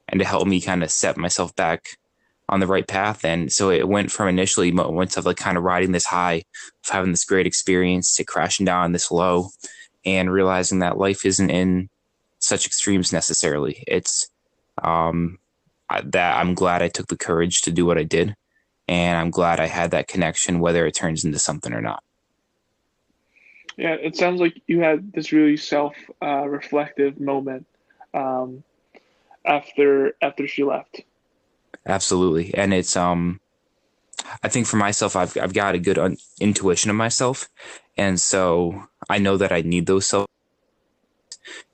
[0.09, 1.99] and to help me kind of set myself back
[2.49, 5.65] on the right path and so it went from initially moments of like kind of
[5.65, 6.35] riding this high
[6.85, 9.49] of having this great experience to crashing down this low
[10.07, 11.89] and realizing that life isn't in
[12.39, 13.83] such extremes necessarily.
[13.87, 14.29] It's
[14.83, 15.39] um,
[15.91, 18.35] that I'm glad I took the courage to do what I did,
[18.89, 22.03] and I'm glad I had that connection, whether it turns into something or not.
[23.77, 27.67] Yeah, it sounds like you had this really self-reflective uh, moment
[28.15, 28.63] um,
[29.45, 31.03] after after she left.
[31.87, 33.41] Absolutely, and it's um,
[34.43, 37.49] I think for myself, I've I've got a good un- intuition of myself,
[37.97, 40.27] and so I know that I need those self,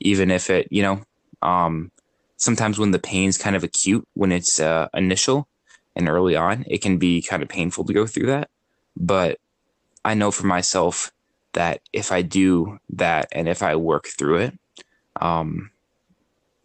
[0.00, 1.00] even if it, you know,
[1.42, 1.90] um,
[2.36, 5.48] sometimes when the pain's kind of acute, when it's uh, initial
[5.96, 8.50] and early on, it can be kind of painful to go through that.
[8.96, 9.38] But
[10.04, 11.12] I know for myself
[11.54, 14.60] that if I do that and if I work through it,
[15.20, 15.71] um,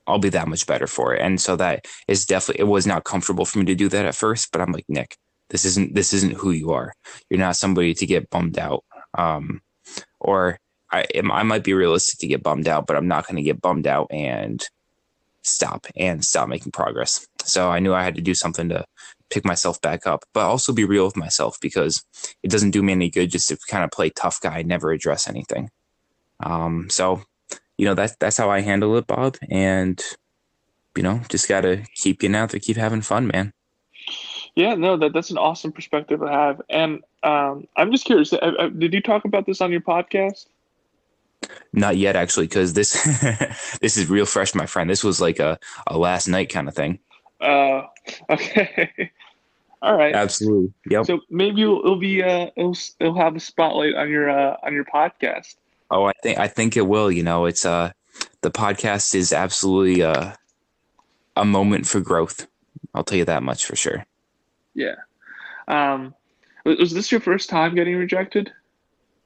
[0.08, 1.22] I'll be that much better for it.
[1.22, 4.16] And so that is definitely, it was not comfortable for me to do that at
[4.16, 5.18] first, but I'm like, Nick,
[5.50, 6.94] this isn't, this isn't who you are.
[7.30, 8.84] You're not somebody to get bummed out.
[9.18, 9.62] Um,
[10.20, 10.60] or
[10.92, 13.62] I, I might be realistic to get bummed out, but I'm not going to get
[13.62, 14.64] bummed out and
[15.44, 17.28] stop and stop making progress.
[17.44, 18.86] So I knew I had to do something to
[19.30, 22.04] pick myself back up, but also be real with myself because
[22.44, 25.28] it doesn't do me any good just to kind of play tough guy, never address
[25.28, 25.70] anything.
[26.42, 27.24] Um, so,
[27.78, 29.38] you know, that's, that's how I handle it, Bob.
[29.50, 30.02] And,
[30.96, 33.54] you know, just got to keep getting out there, keep having fun, man.
[34.56, 36.62] Yeah, no, that that's an awesome perspective to have.
[36.68, 40.48] And um, I'm just curious, uh, uh, did you talk about this on your podcast?
[41.74, 42.94] Not yet, actually, because this
[43.82, 44.90] this is real fresh, my friend.
[44.90, 46.98] This was like a, a last night kind of thing.
[47.40, 47.84] Uh,
[48.32, 49.12] okay.
[49.84, 50.16] All right.
[50.16, 50.74] Absolutely.
[50.90, 51.06] Yep.
[51.06, 54.74] So maybe it'll, it'll be uh it'll, it'll have a spotlight on your uh on
[54.74, 55.56] your podcast.
[55.90, 57.12] Oh, I think I think it will.
[57.12, 57.92] You know, it's uh
[58.42, 60.34] the podcast is absolutely uh
[61.36, 62.48] a moment for growth.
[62.94, 64.06] I'll tell you that much for sure.
[64.74, 64.96] Yeah.
[65.68, 66.14] Um,
[66.66, 68.52] was this your first time getting rejected?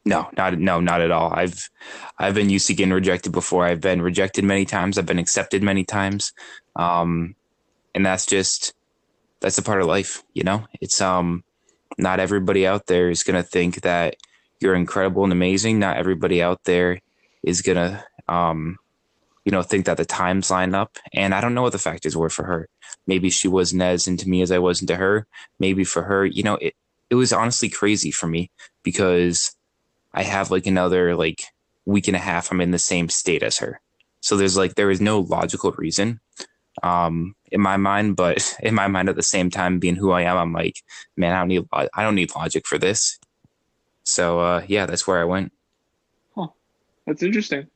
[0.05, 1.31] No, not no, not at all.
[1.33, 1.69] I've
[2.17, 3.65] I've been used to getting rejected before.
[3.65, 4.97] I've been rejected many times.
[4.97, 6.33] I've been accepted many times,
[6.75, 7.35] um,
[7.93, 8.73] and that's just
[9.41, 10.23] that's a part of life.
[10.33, 11.43] You know, it's um,
[11.99, 14.15] not everybody out there is gonna think that
[14.61, 15.79] you're incredible and amazing.
[15.79, 16.99] Not everybody out there
[17.43, 18.77] is gonna um,
[19.45, 20.97] you know, think that the times line up.
[21.13, 22.69] And I don't know what the factors were for her.
[23.07, 25.27] Maybe she wasn't as into me as I was into her.
[25.59, 26.75] Maybe for her, you know, it
[27.09, 28.51] it was honestly crazy for me
[28.83, 29.53] because
[30.13, 31.43] I have like another like
[31.85, 33.81] week and a half I'm in the same state as her.
[34.21, 36.19] So there's like there is no logical reason
[36.83, 40.21] um in my mind, but in my mind at the same time being who I
[40.21, 40.75] am, I'm like,
[41.17, 43.17] man, I don't need I don't need logic for this.
[44.11, 45.53] So uh yeah, that's where I went.
[46.35, 46.47] Huh.
[47.07, 47.67] That's interesting.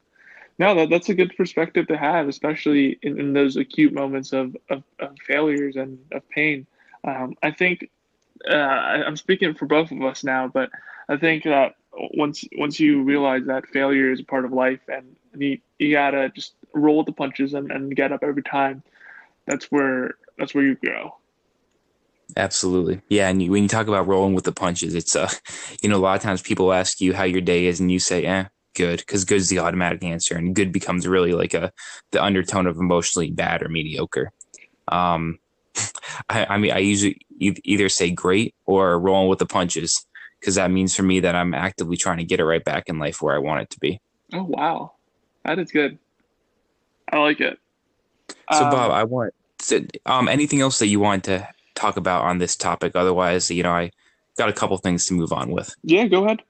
[0.58, 4.56] No, that, that's a good perspective to have, especially in, in those acute moments of,
[4.70, 6.66] of, of failures and of pain.
[7.04, 7.90] Um, I think
[8.50, 10.70] uh, I'm speaking for both of us now, but
[11.10, 15.16] I think that once once you realize that failure is a part of life and
[15.38, 18.84] you, you gotta just roll with the punches and, and get up every time
[19.46, 21.16] that's where that's where you grow
[22.38, 25.30] absolutely yeah and you, when you talk about rolling with the punches it's uh
[25.82, 28.00] you know a lot of times people ask you how your day is and you
[28.00, 31.72] say eh good because good is the automatic answer and good becomes really like a
[32.12, 34.32] the undertone of emotionally bad or mediocre
[34.90, 35.40] um
[36.30, 40.06] I, I mean i usually either say great or rolling with the punches
[40.46, 43.00] because that means for me that I'm actively trying to get it right back in
[43.00, 44.00] life where I want it to be.
[44.32, 44.92] Oh wow,
[45.44, 45.98] that is good.
[47.12, 47.58] I like it.
[48.52, 52.24] So um, Bob, I want to, um anything else that you want to talk about
[52.24, 52.96] on this topic?
[52.96, 53.92] Otherwise, you know, I
[54.38, 55.74] got a couple things to move on with.
[55.84, 56.42] Yeah, go ahead.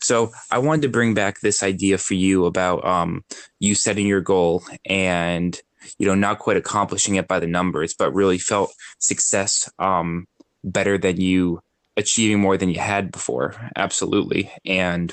[0.00, 3.24] So I wanted to bring back this idea for you about um
[3.58, 5.58] you setting your goal and
[5.98, 10.26] you know not quite accomplishing it by the numbers, but really felt success um
[10.62, 11.62] better than you
[11.96, 13.54] achieving more than you had before.
[13.76, 14.50] Absolutely.
[14.64, 15.12] And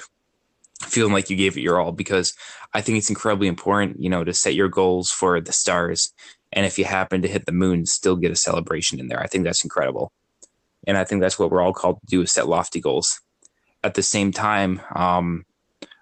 [0.81, 2.33] feeling like you gave it your all because
[2.73, 6.13] I think it's incredibly important, you know, to set your goals for the stars.
[6.53, 9.21] And if you happen to hit the moon, still get a celebration in there.
[9.21, 10.11] I think that's incredible.
[10.87, 13.19] And I think that's what we're all called to do is set lofty goals.
[13.83, 15.45] At the same time, um,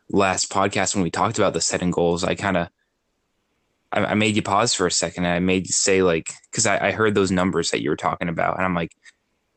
[0.10, 2.70] last podcast when we talked about the setting goals, I kind of
[3.92, 6.66] I, I, made you pause for a second and I made you say like because
[6.66, 8.92] I, I heard those numbers that you were talking about and I'm like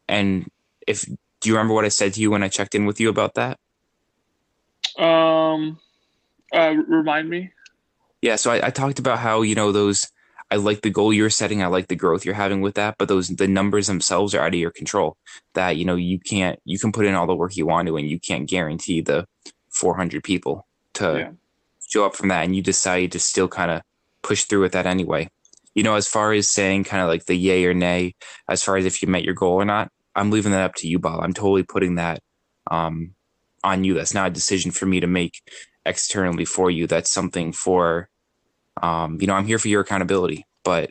[0.08, 0.50] and
[0.86, 1.04] if
[1.40, 3.34] do you remember what I said to you when I checked in with you about
[3.34, 3.58] that?
[4.98, 5.78] Um,
[6.52, 7.52] uh, remind me.
[8.20, 10.10] Yeah, so I, I talked about how you know those.
[10.50, 11.62] I like the goal you're setting.
[11.62, 14.54] I like the growth you're having with that, but those the numbers themselves are out
[14.54, 15.16] of your control.
[15.54, 17.96] That you know you can't you can put in all the work you want to,
[17.96, 19.26] and you can't guarantee the
[19.70, 21.30] 400 people to yeah.
[21.86, 23.82] show up from that, and you decide to still kind of
[24.22, 25.28] push through with that anyway.
[25.74, 28.14] You know, as far as saying kind of like the yay or nay,
[28.48, 30.88] as far as if you met your goal or not, I'm leaving that up to
[30.88, 31.20] you, Bob.
[31.22, 32.20] I'm totally putting that
[32.70, 33.14] um,
[33.62, 33.94] on you.
[33.94, 35.42] That's not a decision for me to make
[35.84, 36.86] externally for you.
[36.86, 38.08] That's something for
[38.82, 40.90] Um, you know, I'm here for your accountability, but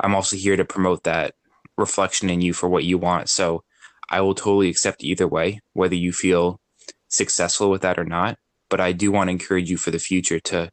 [0.00, 1.34] I'm also here to promote that
[1.76, 3.28] reflection in you for what you want.
[3.28, 3.62] So
[4.10, 6.60] I will totally accept either way, whether you feel
[7.08, 8.38] successful with that or not.
[8.68, 10.70] But I do want to encourage you for the future to,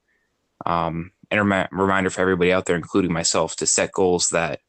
[0.66, 4.62] um, and a rem- reminder for everybody out there, including myself, to set goals that,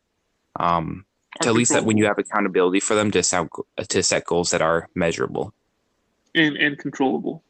[0.56, 1.06] um,
[1.40, 3.48] to at least that when you have accountability for them, to set,
[3.88, 5.52] to set goals that are measurable
[6.34, 7.42] and and controllable.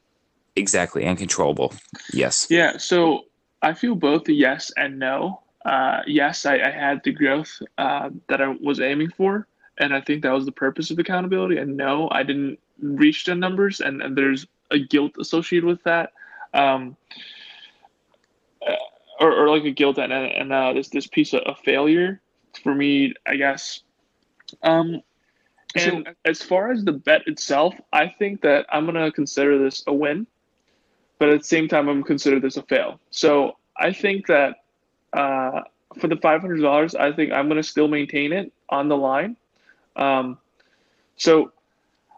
[0.57, 1.75] Exactly, and controllable.
[2.13, 2.47] Yes.
[2.51, 2.77] Yeah.
[2.77, 3.23] So
[3.65, 5.41] I feel both a yes and no.
[5.65, 9.49] Uh, yes, I, I, had the growth uh, that I was aiming for,
[9.79, 11.57] and I think that was the purpose of accountability.
[11.57, 16.13] And no, I didn't reach the numbers, and, and there's a guilt associated with that,
[16.53, 16.95] um,
[18.69, 18.75] uh,
[19.19, 22.21] or, or, like a guilt and, and uh, this this piece of, of, failure
[22.63, 23.81] for me, I guess.
[24.63, 25.01] Um,
[25.75, 29.83] and so, as far as the bet itself, I think that I'm gonna consider this
[29.87, 30.27] a win,
[31.25, 33.01] but at the same time, I'm gonna this a fail.
[33.11, 34.57] So I think that
[35.15, 35.63] uh,
[35.99, 39.39] for the five hundred dollars, I think I'm gonna still maintain it on the line.
[39.97, 40.37] Um,
[41.17, 41.53] so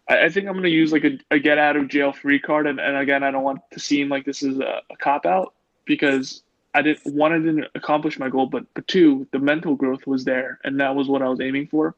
[0.08, 2.66] I, I, think I'm gonna use like a, a, get out of jail free card,
[2.66, 5.54] and, and again, I don't want to seem like this is a, a cop out
[5.84, 6.42] because
[6.74, 10.24] I didn't one, I didn't accomplish my goal, but but two, the mental growth was
[10.24, 11.94] there, and that was what I was aiming for.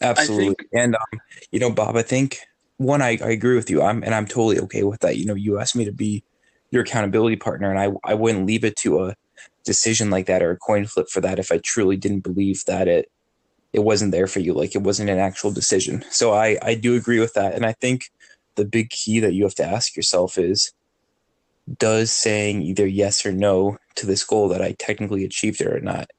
[0.00, 1.20] Absolutely, think, and um,
[1.50, 2.38] you know, Bob, I think
[2.78, 3.82] one, I, I agree with you.
[3.82, 5.18] I'm and I'm totally okay with that.
[5.18, 6.24] You know, you asked me to be
[6.70, 9.16] your accountability partner, and I I wouldn't leave it to a
[9.64, 12.88] decision like that or a coin flip for that if I truly didn't believe that
[12.88, 13.10] it
[13.72, 16.04] it wasn't there for you like it wasn't an actual decision.
[16.10, 18.10] So i i do agree with that and i think
[18.56, 20.72] the big key that you have to ask yourself is
[21.78, 25.80] does saying either yes or no to this goal that i technically achieved it or
[25.80, 26.10] not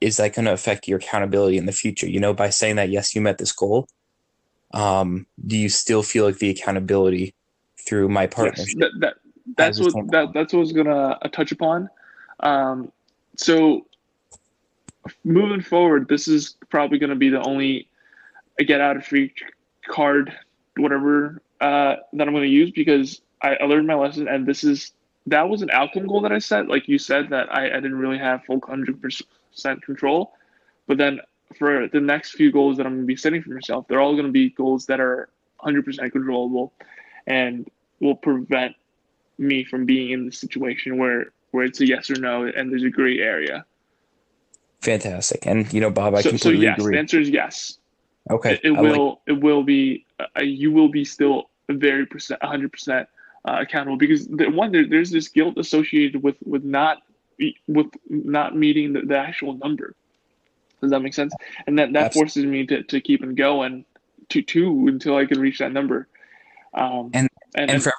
[0.00, 2.08] is that going to affect your accountability in the future?
[2.08, 3.86] You know by saying that yes you met this goal
[4.72, 7.34] um do you still feel like the accountability
[7.86, 8.66] through my partnership?
[8.76, 9.14] yes, that, that,
[9.56, 11.88] that's what that, that's what I was gonna uh, touch upon.
[12.40, 12.92] Um,
[13.36, 13.86] so
[15.24, 17.88] moving forward, this is probably going to be the only
[18.58, 19.32] get out of free
[19.88, 20.32] card,
[20.76, 24.64] whatever uh, that I'm going to use because I, I, learned my lesson, and this
[24.64, 24.92] is
[25.26, 26.68] that was an outcome goal that I set.
[26.68, 30.32] Like you said, that I, I didn't really have full hundred percent control,
[30.86, 31.20] but then
[31.58, 34.12] for the next few goals that I'm going to be setting for myself, they're all
[34.12, 35.28] going to be goals that are
[35.64, 36.72] 100% controllable
[37.26, 37.68] and
[38.00, 38.74] will prevent
[39.38, 42.84] me from being in the situation where where it's a yes or no and there's
[42.84, 43.64] a gray area.
[44.80, 45.46] Fantastic.
[45.46, 46.94] And you know, Bob, I so, completely so yes, agree.
[46.94, 47.78] The answer is yes.
[48.30, 48.54] Okay.
[48.54, 49.08] It, it will.
[49.08, 49.18] Like...
[49.26, 50.04] It will be.
[50.18, 53.08] Uh, you will be still very percent, hundred percent
[53.44, 57.02] uh, accountable because the one there, there's this guilt associated with with not
[57.66, 59.94] with not meeting the, the actual number.
[60.80, 61.34] Does that make sense?
[61.66, 62.20] And that that Absolutely.
[62.20, 63.84] forces me to, to keep on going
[64.30, 66.08] to two until I can reach that number.
[66.74, 67.92] Um, and, and and for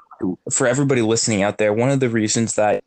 [0.52, 2.84] for everybody listening out there, one of the reasons that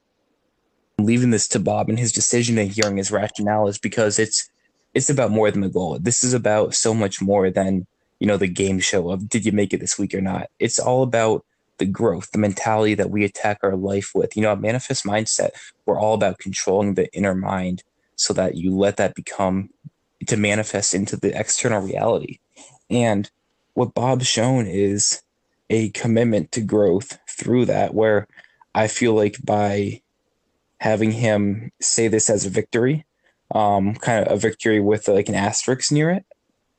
[0.98, 4.50] I'm leaving this to Bob and his decision and hearing his rationale is because it's
[4.94, 5.98] it's about more than the goal.
[5.98, 7.86] This is about so much more than
[8.20, 10.48] you know the game show of did you make it this week or not.
[10.58, 11.44] It's all about
[11.78, 14.36] the growth, the mentality that we attack our life with.
[14.36, 15.50] You know, a manifest mindset.
[15.86, 17.84] We're all about controlling the inner mind
[18.16, 19.70] so that you let that become
[20.26, 22.40] to manifest into the external reality.
[22.90, 23.30] And
[23.74, 25.22] what Bob's shown is
[25.70, 28.26] a commitment to growth through that, where
[28.74, 30.02] I feel like by
[30.80, 33.04] having him say this as a victory,
[33.54, 36.24] um, kind of a victory with like an asterisk near it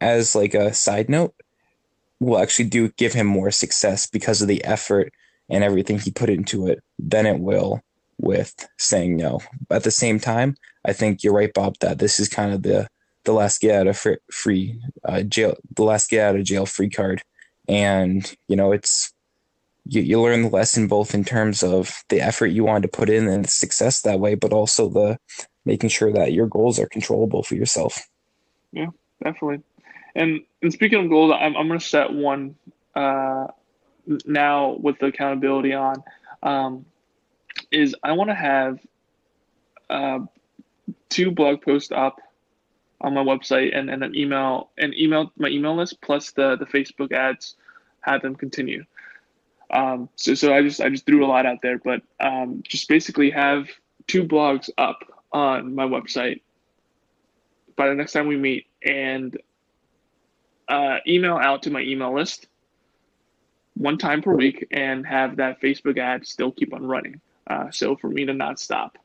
[0.02, 1.36] as like a side note,
[2.20, 5.14] will actually do give him more success because of the effort
[5.50, 7.82] and everything he put into it than it will
[8.20, 9.40] with saying no.
[9.70, 12.88] At the same time, I think you're right, Bob, that this is kind of the
[13.26, 16.90] the last get out of free uh, jail, the last get out of jail free
[16.90, 17.22] card,
[17.70, 19.14] and you know it's
[19.86, 23.10] you, you learn the lesson both in terms of the effort you wanted to put
[23.10, 25.18] in and the success that way, but also the
[25.66, 28.08] making sure that your goals are controllable for yourself.
[28.72, 28.88] Yeah,
[29.24, 29.62] definitely.
[30.16, 32.56] And and speaking of goals, I'm I'm gonna set one
[32.96, 33.48] uh,
[34.26, 36.04] now with the accountability on.
[36.42, 36.86] Um,
[37.72, 38.80] is I want to have
[39.90, 40.20] uh,
[41.10, 42.20] two blog posts up
[43.02, 46.66] on my website and, and an email and email my email list plus the the
[46.66, 47.56] Facebook ads
[48.02, 48.84] have them continue.
[49.72, 52.88] Um, so, so I just I just threw a lot out there, but um, just
[52.88, 53.68] basically have
[54.08, 55.00] two blogs up
[55.32, 56.42] on my website
[57.76, 59.38] by the next time we meet, and
[60.68, 62.48] uh, email out to my email list
[63.76, 67.22] one time per week, and have that Facebook ad still keep on running.
[67.48, 68.98] Uh, so for me to not stop.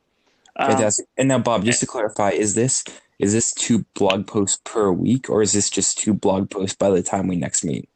[0.57, 1.07] Um, Fantastic.
[1.17, 2.83] And now, Bob, just to clarify, is this
[3.19, 6.89] is this two blog posts per week, or is this just two blog posts by
[6.89, 7.89] the time we next meet?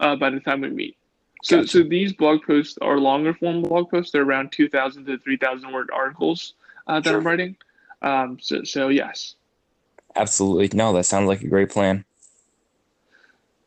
[0.00, 0.96] Uh, by the time we meet.
[1.42, 1.68] So, gotcha.
[1.68, 4.12] so these blog posts are longer form blog posts.
[4.12, 6.54] They're around 2,000 to 3,000 word articles.
[6.86, 7.18] uh, that sure.
[7.18, 7.56] I'm writing.
[8.00, 9.36] Um, so, so yes.
[10.16, 10.70] Absolutely.
[10.76, 12.04] No, that sounds like a great plan.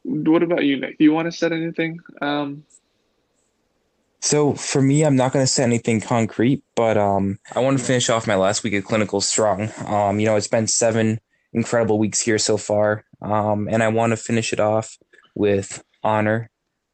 [0.04, 0.98] What about you, Nick?
[0.98, 2.00] Do you want to set anything?
[2.22, 2.64] Um,
[4.22, 7.84] so for me, I'm not going to say anything concrete, but um, I want to
[7.84, 9.70] finish off my last week of clinical strong.
[9.86, 11.20] Um, you know, it's been seven
[11.54, 14.98] incredible weeks here so far, um, and I want to finish it off
[15.36, 16.50] with honor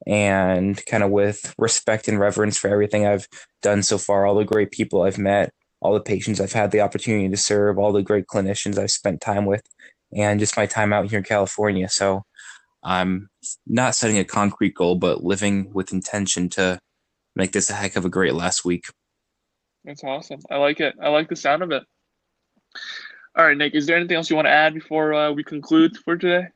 [0.05, 3.27] and kind of with respect and reverence for everything I've
[3.61, 6.81] done so far, all the great people I've met, all the patients I've had the
[6.81, 9.63] opportunity to serve, all the great clinicians I've spent time with,
[10.15, 11.87] and just my time out here in California.
[11.89, 12.23] So
[12.83, 13.29] I'm
[13.65, 16.79] not setting a concrete goal, but living with intention to
[17.35, 18.85] make this a heck of a great last week.
[19.83, 20.39] That's awesome.
[20.49, 20.95] I like it.
[21.01, 21.83] I like the sound of it.
[23.35, 25.97] All right, Nick, is there anything else you want to add before uh, we conclude
[25.97, 26.47] for today?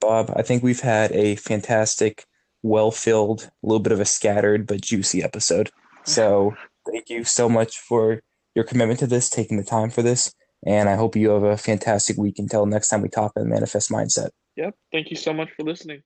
[0.00, 2.26] Bob, I think we've had a fantastic,
[2.62, 5.70] well filled, a little bit of a scattered but juicy episode.
[6.04, 6.54] So
[6.90, 8.20] thank you so much for
[8.54, 10.32] your commitment to this, taking the time for this.
[10.66, 13.90] And I hope you have a fantastic week until next time we talk on Manifest
[13.90, 14.30] Mindset.
[14.56, 14.74] Yep.
[14.92, 16.02] Thank you so much for listening.